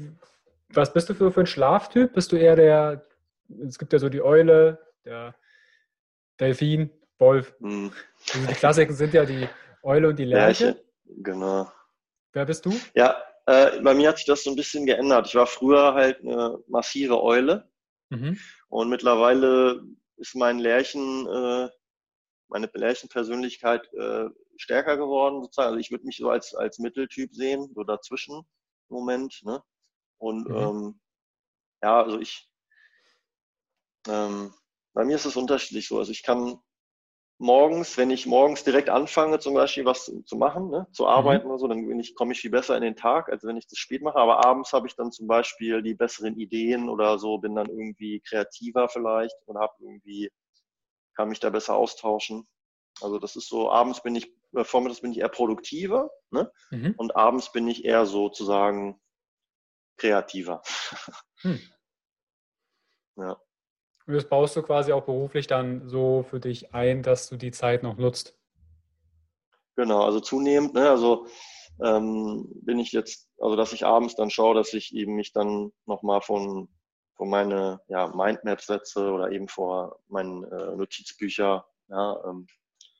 [0.69, 2.13] was bist du für, für ein Schlaftyp?
[2.13, 3.07] Bist du eher der,
[3.65, 5.33] es gibt ja so die Eule, der
[6.39, 7.55] Delfin, Wolf.
[7.59, 7.91] Mhm.
[8.31, 9.49] Also die Klassiken sind ja die
[9.81, 10.65] Eule und die Lerche.
[10.65, 10.85] Lerche.
[11.05, 11.71] Genau.
[12.33, 12.73] Wer bist du?
[12.93, 13.15] Ja,
[13.45, 15.27] äh, bei mir hat sich das so ein bisschen geändert.
[15.27, 17.69] Ich war früher halt eine massive Eule
[18.09, 18.37] mhm.
[18.69, 19.83] und mittlerweile
[20.17, 21.69] ist mein Lärchen, äh,
[22.47, 25.69] meine Lärchenpersönlichkeit äh, stärker geworden sozusagen.
[25.69, 28.37] Also ich würde mich so als, als Mitteltyp sehen, so dazwischen
[28.89, 29.41] im Moment.
[29.43, 29.61] Ne?
[30.19, 30.55] Und mhm.
[30.55, 31.01] ähm,
[31.81, 32.47] ja, also ich,
[34.07, 34.53] ähm,
[34.93, 35.97] bei mir ist es unterschiedlich so.
[35.97, 36.61] Also ich kann
[37.41, 41.51] morgens, wenn ich morgens direkt anfange, zum Beispiel was zu, machen, ne, zu arbeiten mhm.
[41.51, 43.67] oder so, dann bin ich, komme ich viel besser in den Tag, als wenn ich
[43.67, 44.17] das spät mache.
[44.17, 48.19] Aber abends habe ich dann zum Beispiel die besseren Ideen oder so, bin dann irgendwie
[48.21, 50.31] kreativer vielleicht und habe irgendwie,
[51.15, 52.47] kann mich da besser austauschen.
[53.01, 56.51] Also das ist so, abends bin ich, äh, vormittags bin ich eher produktiver ne?
[56.69, 56.93] Mhm.
[56.97, 59.01] und abends bin ich eher sozusagen
[59.97, 60.61] kreativer.
[61.41, 61.59] Hm.
[63.17, 63.37] Ja.
[64.11, 67.83] Das baust du quasi auch beruflich dann so für dich ein, dass du die Zeit
[67.83, 68.37] noch nutzt.
[69.75, 71.27] Genau, also zunehmend, ne, also
[71.81, 75.71] ähm, bin ich jetzt, also dass ich abends dann schaue, dass ich eben mich dann
[75.85, 76.67] nochmal von,
[77.15, 82.47] von meine ja, Mindmaps setze oder eben vor meinen äh, Notizbücher, ja, ähm,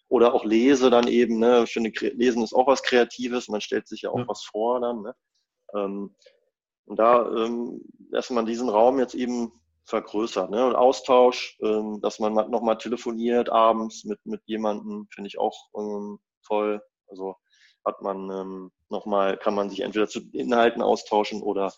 [0.08, 3.88] oder auch lese dann eben, ne, ich finde, Lesen ist auch was Kreatives, man stellt
[3.88, 4.28] sich ja auch ja.
[4.28, 5.16] was vor dann, ne?
[5.74, 6.16] Ähm,
[6.86, 7.82] und da ähm,
[8.14, 9.54] erstmal diesen Raum jetzt eben
[9.92, 10.50] vergrößert.
[10.50, 10.66] Ne?
[10.66, 16.20] Und Austausch, ähm, dass man nochmal telefoniert abends mit, mit jemandem, finde ich auch ähm,
[16.48, 16.82] toll.
[17.08, 17.36] Also
[17.86, 21.74] hat man ähm, nochmal, kann man sich entweder zu Inhalten austauschen oder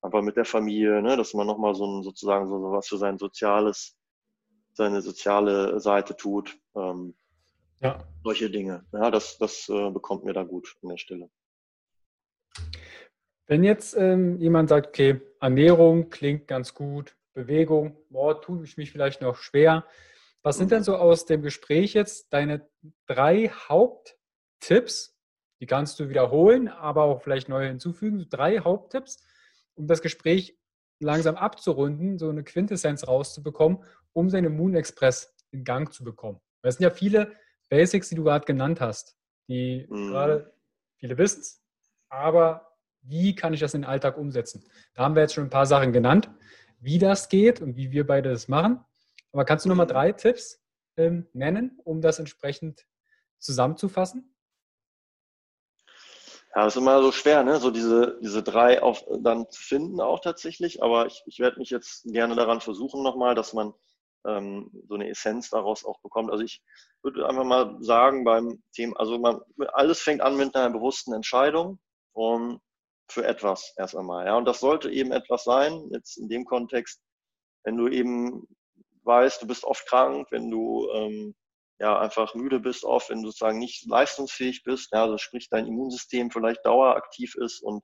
[0.00, 1.16] einfach mit der Familie, ne?
[1.16, 3.96] dass man nochmal so ein, sozusagen so, so was für sein soziales,
[4.72, 6.56] seine soziale Seite tut.
[6.76, 7.14] Ähm,
[7.80, 7.98] ja.
[8.22, 8.86] Solche Dinge.
[8.92, 11.28] Ja, das, das äh, bekommt mir da gut an der Stelle.
[13.46, 18.90] Wenn jetzt ähm, jemand sagt, okay, Ernährung klingt ganz gut, Bewegung, boah, tue ich mich
[18.90, 19.86] vielleicht noch schwer.
[20.42, 22.68] Was sind denn so aus dem Gespräch jetzt deine
[23.06, 25.16] drei Haupttipps?
[25.60, 28.26] Die kannst du wiederholen, aber auch vielleicht neu hinzufügen.
[28.30, 29.22] Drei Haupttipps,
[29.74, 30.56] um das Gespräch
[31.00, 36.40] langsam abzurunden, so eine Quintessenz rauszubekommen, um seinen Moon Express in Gang zu bekommen.
[36.62, 37.32] Das sind ja viele
[37.68, 39.16] Basics, die du gerade genannt hast,
[39.48, 40.10] die mhm.
[40.10, 40.52] gerade
[40.96, 41.62] viele wissen es,
[42.08, 44.64] aber wie kann ich das in den Alltag umsetzen?
[44.94, 46.30] Da haben wir jetzt schon ein paar Sachen genannt,
[46.80, 48.84] wie das geht und wie wir beide das machen.
[49.32, 49.90] Aber kannst du nochmal mhm.
[49.90, 50.60] drei Tipps
[50.96, 52.86] ähm, nennen, um das entsprechend
[53.38, 54.34] zusammenzufassen?
[56.54, 57.58] Ja, das ist immer so schwer, ne?
[57.58, 60.82] so diese, diese drei auf, dann zu finden auch tatsächlich.
[60.82, 63.74] Aber ich, ich werde mich jetzt gerne daran versuchen nochmal, dass man
[64.26, 66.30] ähm, so eine Essenz daraus auch bekommt.
[66.30, 66.62] Also ich
[67.02, 69.40] würde einfach mal sagen beim Thema, also man,
[69.72, 71.78] alles fängt an mit einer bewussten Entscheidung
[72.12, 72.60] um,
[73.10, 74.26] für etwas erst einmal.
[74.26, 74.36] Ja?
[74.36, 77.00] Und das sollte eben etwas sein, jetzt in dem Kontext,
[77.64, 78.46] wenn du eben
[79.04, 81.34] weißt, du bist oft krank, wenn du ähm,
[81.80, 85.66] ja einfach müde bist oft, wenn du sozusagen nicht leistungsfähig bist, ja, also sprich dein
[85.66, 87.82] Immunsystem vielleicht daueraktiv ist und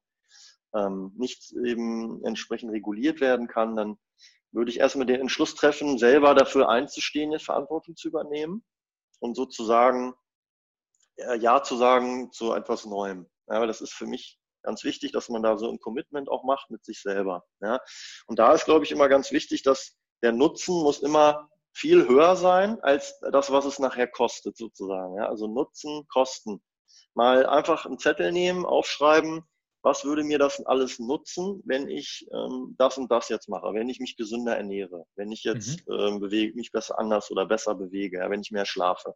[0.74, 3.96] ähm, nicht eben entsprechend reguliert werden kann, dann
[4.52, 8.64] würde ich erstmal den Entschluss treffen, selber dafür einzustehen, jetzt Verantwortung zu übernehmen
[9.20, 10.14] und sozusagen
[11.16, 13.26] äh, Ja zu sagen zu etwas Neuem.
[13.48, 16.44] Ja, aber das ist für mich ganz wichtig, dass man da so ein Commitment auch
[16.44, 17.44] macht mit sich selber.
[17.60, 17.80] Ja.
[18.26, 22.36] Und da ist, glaube ich, immer ganz wichtig, dass der Nutzen muss immer viel höher
[22.36, 25.16] sein als das, was es nachher kostet, sozusagen.
[25.16, 25.28] Ja?
[25.28, 26.62] Also Nutzen, Kosten.
[27.14, 29.44] Mal einfach einen Zettel nehmen, aufschreiben,
[29.84, 33.88] was würde mir das alles nutzen, wenn ich ähm, das und das jetzt mache, wenn
[33.88, 35.94] ich mich gesünder ernähre, wenn ich jetzt mhm.
[35.94, 39.14] ähm, bewege, mich besser anders oder besser bewege, ja, wenn ich mehr schlafe.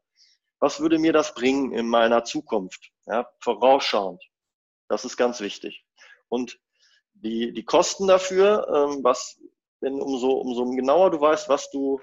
[0.61, 2.91] Was würde mir das bringen in meiner Zukunft?
[3.07, 4.23] Ja, vorausschauend.
[4.89, 5.85] Das ist ganz wichtig.
[6.29, 6.59] Und
[7.13, 9.39] die, die Kosten dafür, ähm, was
[9.81, 12.01] wenn umso, umso genauer du weißt, was du,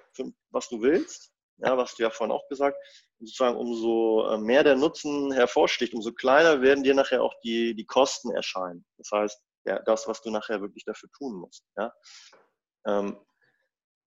[0.50, 2.78] was du willst, ja, was du ja vorhin auch gesagt,
[3.20, 7.86] sozusagen umso äh, mehr der Nutzen hervorsticht, umso kleiner werden dir nachher auch die, die
[7.86, 8.86] Kosten erscheinen.
[8.98, 11.66] Das heißt, ja, das, was du nachher wirklich dafür tun musst.
[11.78, 11.94] Ja.
[12.86, 13.18] Ähm,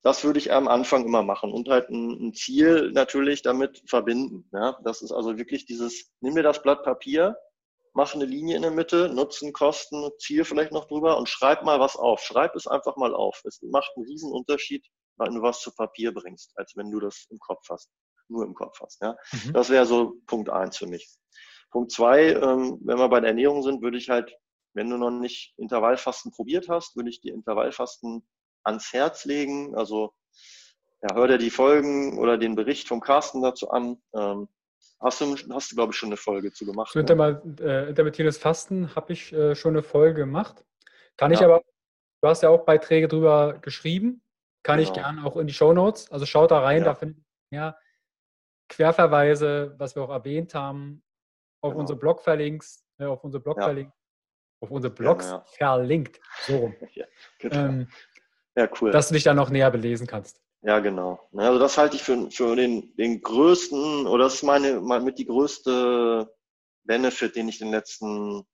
[0.03, 4.49] das würde ich am Anfang immer machen und halt ein, ein, Ziel natürlich damit verbinden.
[4.53, 4.79] Ja.
[4.85, 7.37] Das ist also wirklich dieses, nimm dir das Blatt Papier,
[7.99, 11.81] mach eine Linie in der Mitte, Nutzen, Kosten, Ziel vielleicht noch drüber und schreib mal
[11.81, 12.21] was auf.
[12.21, 13.43] Schreib es einfach mal auf.
[13.45, 14.87] Es macht einen riesen Unterschied,
[15.17, 17.91] wenn du was zu Papier bringst, als wenn du das im Kopf hast,
[18.29, 19.03] nur im Kopf hast.
[19.03, 19.17] Ja?
[19.33, 19.53] Mhm.
[19.53, 21.13] Das wäre so Punkt eins für mich.
[21.73, 24.33] Punkt zwei, ähm, wenn wir bei der Ernährung sind, würde ich halt,
[24.75, 28.25] wenn du noch nicht Intervallfasten probiert hast, würde ich dir Intervallfasten
[28.63, 29.75] ans Herz legen.
[29.75, 30.15] Also
[31.03, 34.01] ja, hör dir die Folgen oder den Bericht vom Carsten dazu an.
[34.15, 34.49] Ähm,
[35.01, 36.91] Hast du, hast du glaube ich, schon eine Folge zu gemacht?
[36.91, 37.43] Zu ne?
[37.61, 40.65] äh, intermittierendes Fasten habe ich äh, schon eine Folge gemacht.
[41.17, 41.39] Kann ja.
[41.39, 41.63] ich aber,
[42.21, 44.23] du hast ja auch Beiträge drüber geschrieben,
[44.65, 44.89] kann genau.
[44.89, 46.11] ich gerne auch in die Show Notes.
[46.11, 46.85] Also schaut da rein, ja.
[46.85, 47.19] da findet
[47.51, 47.79] ihr ja
[48.69, 51.03] Querverweise, was wir auch erwähnt haben,
[51.63, 51.81] auf genau.
[51.81, 52.67] unsere Blog verlinkt,
[52.99, 53.65] äh, auf unsere Blog ja.
[53.65, 53.95] verlinkt,
[54.61, 56.77] auf unsere Blogs ja, verlinkt, so rum.
[57.39, 57.57] genau.
[57.57, 57.89] ähm,
[58.57, 58.91] ja, cool.
[58.91, 60.43] Dass du dich da noch näher belesen kannst.
[60.63, 61.21] Ja, genau.
[61.37, 65.19] Also das halte ich für, für den, den größten, oder das ist meine, meine mit
[65.19, 66.33] die größte
[66.85, 68.45] Benefit, den ich in den letzten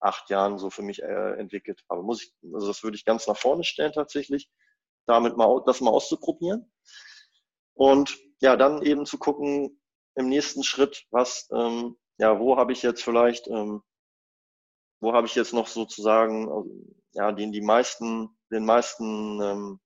[0.00, 2.02] acht Jahren so für mich äh, entwickelt habe.
[2.02, 4.50] Muss ich, also das würde ich ganz nach vorne stellen tatsächlich,
[5.06, 6.70] damit mal das mal auszuprobieren.
[7.74, 9.80] Und ja, dann eben zu gucken
[10.16, 13.82] im nächsten Schritt, was, ähm, ja, wo habe ich jetzt vielleicht, ähm,
[15.00, 16.70] wo habe ich jetzt noch sozusagen, also,
[17.12, 19.80] ja, den die meisten, den meisten ähm,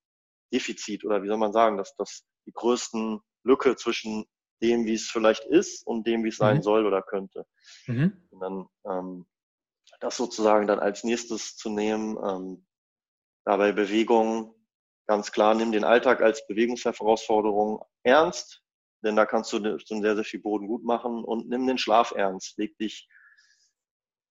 [0.53, 4.25] Defizit oder wie soll man sagen, dass das die größten Lücke zwischen
[4.63, 6.63] dem, wie es vielleicht ist und dem, wie es sein mhm.
[6.63, 7.45] soll oder könnte.
[7.87, 8.27] Mhm.
[8.31, 9.27] Und dann ähm,
[10.01, 12.67] das sozusagen dann als nächstes zu nehmen, ähm,
[13.45, 14.55] dabei Bewegung,
[15.07, 18.63] ganz klar, nimm den Alltag als Bewegungsherausforderung ernst,
[19.03, 22.13] denn da kannst du schon sehr, sehr viel Boden gut machen und nimm den Schlaf
[22.13, 22.59] ernst.
[22.59, 23.09] Leg dich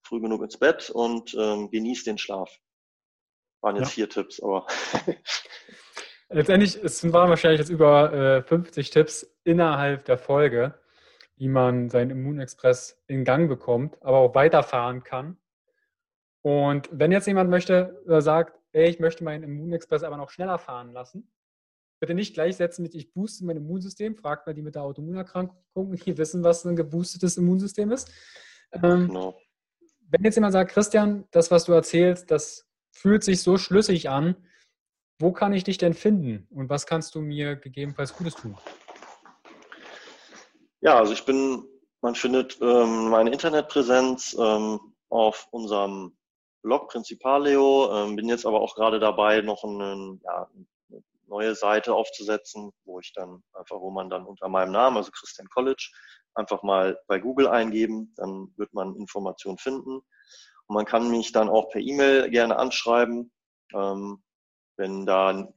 [0.05, 2.51] früh genug ins Bett und ähm, genieß den Schlaf.
[3.61, 3.93] Waren jetzt ja.
[3.95, 4.67] vier Tipps, aber
[6.29, 10.73] Letztendlich, es waren wahrscheinlich jetzt über äh, 50 Tipps innerhalb der Folge,
[11.37, 15.37] wie man seinen Immunexpress in Gang bekommt, aber auch weiterfahren kann.
[16.41, 20.59] Und wenn jetzt jemand möchte oder sagt, ey, ich möchte meinen Immunexpress aber noch schneller
[20.59, 21.31] fahren lassen,
[21.99, 26.17] bitte nicht gleichsetzen mit ich booste mein Immunsystem, fragt mal die mit der Autoimmunerkrankung, die
[26.17, 28.11] wissen, was ein geboostetes Immunsystem ist.
[28.71, 29.37] Ähm, genau.
[30.09, 34.35] Wenn jetzt jemand sagt, Christian, das, was du erzählst, das fühlt sich so schlüssig an,
[35.19, 38.57] wo kann ich dich denn finden und was kannst du mir gegebenenfalls Gutes tun?
[40.81, 41.65] Ja, also ich bin,
[42.01, 46.15] man findet ähm, meine Internetpräsenz ähm, auf unserem
[46.61, 50.47] Blog Principaleo, ähm, bin jetzt aber auch gerade dabei, noch einen, ja,
[50.89, 55.11] eine neue Seite aufzusetzen, wo ich dann einfach, wo man dann unter meinem Namen, also
[55.11, 55.89] Christian College,
[56.35, 59.97] einfach mal bei Google eingeben, dann wird man Informationen finden.
[60.67, 63.31] Und man kann mich dann auch per E-Mail gerne anschreiben,
[63.73, 64.21] ähm,
[64.77, 65.51] wenn da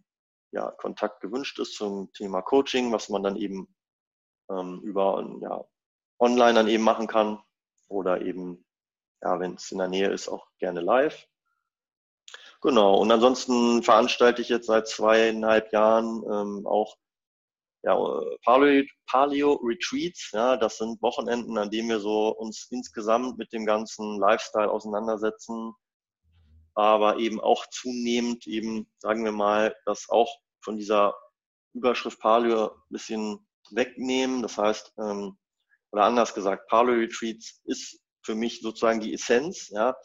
[0.53, 3.75] ja, Kontakt gewünscht ist zum Thema Coaching, was man dann eben
[4.51, 5.65] ähm, über ja,
[6.19, 7.41] online dann eben machen kann
[7.89, 8.65] oder eben,
[9.23, 11.27] ja, wenn es in der Nähe ist, auch gerne live.
[12.63, 16.97] Genau, und ansonsten veranstalte ich jetzt seit zweieinhalb Jahren ähm, auch
[17.83, 17.97] ja,
[18.45, 20.31] Paleo, Retreats.
[20.33, 25.73] Ja, das sind Wochenenden, an denen wir so uns insgesamt mit dem ganzen Lifestyle auseinandersetzen,
[26.75, 31.15] aber eben auch zunehmend eben, sagen wir mal, das auch von dieser
[31.75, 34.43] Überschrift Paleo ein bisschen wegnehmen.
[34.43, 35.37] Das heißt, ähm,
[35.93, 39.69] oder anders gesagt, Paleo Retreats ist für mich sozusagen die Essenz.
[39.69, 39.97] Ja,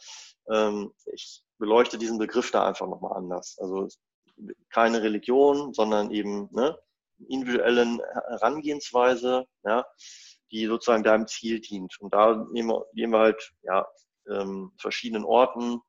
[0.50, 3.56] ähm, ich beleuchte diesen Begriff da einfach nochmal anders.
[3.58, 3.88] Also
[4.70, 6.78] keine Religion, sondern eben ne,
[7.28, 9.86] individuellen Herangehensweise, ja,
[10.50, 11.96] die sozusagen deinem Ziel dient.
[12.00, 13.86] Und da nehmen wir, nehmen wir halt ja,
[14.28, 15.80] ähm, verschiedenen Orten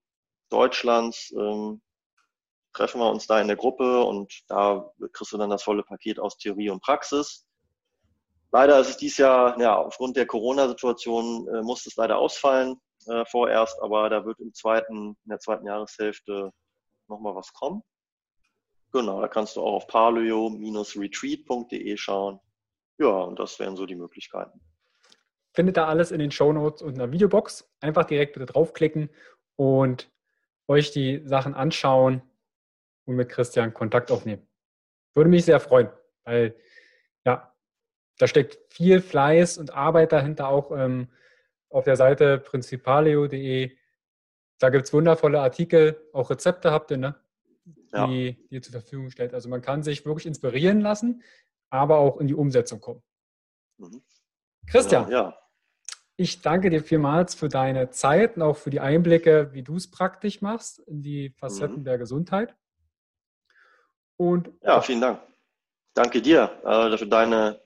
[0.50, 1.82] Deutschlands, ähm,
[2.74, 6.20] treffen wir uns da in der Gruppe und da kriegst du dann das volle Paket
[6.20, 7.45] aus Theorie und Praxis.
[8.52, 13.26] Leider ist es dieses Jahr, ja, aufgrund der Corona-Situation äh, musste es leider ausfallen äh,
[13.26, 16.52] vorerst, aber da wird im zweiten, in der zweiten Jahreshälfte
[17.08, 17.82] nochmal was kommen.
[18.93, 22.39] Genau, da kannst du auch auf paleo-retreat.de schauen.
[23.00, 24.62] Ja, und das wären so die Möglichkeiten.
[25.54, 27.70] Findet da alles in den Show Notes und in der Videobox.
[27.82, 29.10] Einfach direkt bitte draufklicken
[29.56, 30.10] und
[30.68, 32.22] euch die Sachen anschauen
[33.05, 34.45] und mit Christian Kontakt aufnehmen.
[35.13, 35.89] Würde mich sehr freuen,
[36.24, 36.55] weil
[37.26, 37.53] ja,
[38.18, 41.07] da steckt viel Fleiß und Arbeit dahinter, auch ähm,
[41.70, 43.76] auf der Seite principaleo.de.
[44.59, 47.15] Da gibt es wundervolle Artikel, auch Rezepte habt ihr, ne?
[47.91, 48.07] ja.
[48.07, 49.34] die, die ihr zur Verfügung stellt.
[49.34, 51.24] Also man kann sich wirklich inspirieren lassen,
[51.70, 53.01] aber auch in die Umsetzung kommen.
[53.78, 54.01] Mhm.
[54.68, 55.39] Christian, ja, ja.
[56.18, 59.89] Ich danke dir vielmals für deine Zeit und auch für die Einblicke, wie du es
[59.89, 61.84] praktisch machst in die Facetten mhm.
[61.86, 62.55] der Gesundheit.
[64.18, 65.22] Und ja, vielen Dank.
[65.93, 67.61] Danke dir äh, für deine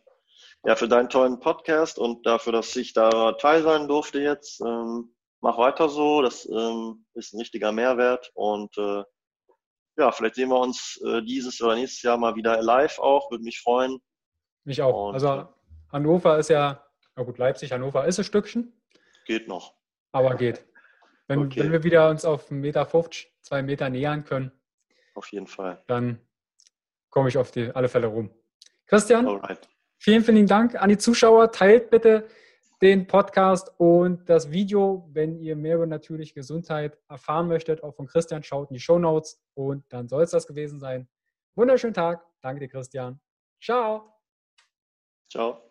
[0.64, 4.62] ja, für deinen tollen Podcast und dafür, dass ich da teil sein durfte jetzt.
[4.62, 9.04] Ähm, mach weiter so, das ähm, ist ein richtiger Mehrwert und äh,
[9.98, 13.44] ja, vielleicht sehen wir uns äh, dieses oder nächstes Jahr mal wieder live auch, würde
[13.44, 14.00] mich freuen.
[14.64, 15.10] Mich auch.
[15.10, 15.48] Und, also
[15.92, 16.86] Hannover ist ja,
[17.16, 18.82] na gut, Leipzig, Hannover ist ein Stückchen.
[19.26, 19.76] Geht noch.
[20.12, 20.66] Aber geht.
[21.28, 21.62] Wenn, okay.
[21.62, 24.52] wenn wir wieder uns auf 1,50 Meter, 50, zwei Meter nähern können.
[25.16, 25.84] Auf jeden Fall.
[25.88, 26.20] Dann
[27.10, 28.32] komme ich auf die alle Fälle rum.
[28.88, 29.70] Christian, Alright.
[29.98, 31.52] vielen, vielen Dank an die Zuschauer.
[31.52, 32.28] Teilt bitte
[32.82, 38.08] den Podcast und das Video, wenn ihr mehr über natürliche Gesundheit erfahren möchtet, auch von
[38.08, 41.08] Christian, schaut in die Show Notes und dann soll es das gewesen sein.
[41.56, 42.26] Wunderschönen Tag.
[42.42, 43.20] Danke dir, Christian.
[43.62, 44.14] Ciao.
[45.30, 45.71] Ciao.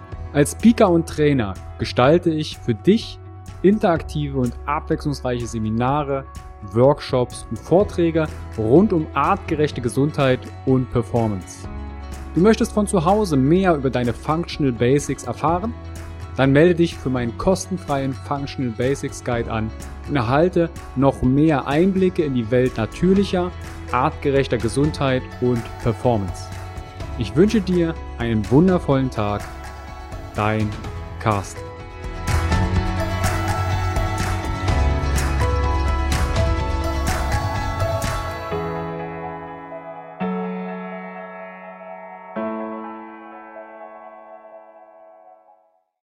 [0.33, 3.19] Als Speaker und Trainer gestalte ich für dich
[3.63, 6.23] interaktive und abwechslungsreiche Seminare,
[6.71, 8.27] Workshops und Vorträge
[8.57, 11.67] rund um artgerechte Gesundheit und Performance.
[12.33, 15.73] Du möchtest von zu Hause mehr über deine Functional Basics erfahren?
[16.37, 19.69] Dann melde dich für meinen kostenfreien Functional Basics Guide an
[20.07, 23.51] und erhalte noch mehr Einblicke in die Welt natürlicher,
[23.91, 26.47] artgerechter Gesundheit und Performance.
[27.17, 29.41] Ich wünsche dir einen wundervollen Tag.
[30.35, 30.69] Dein
[31.19, 31.70] Carsten.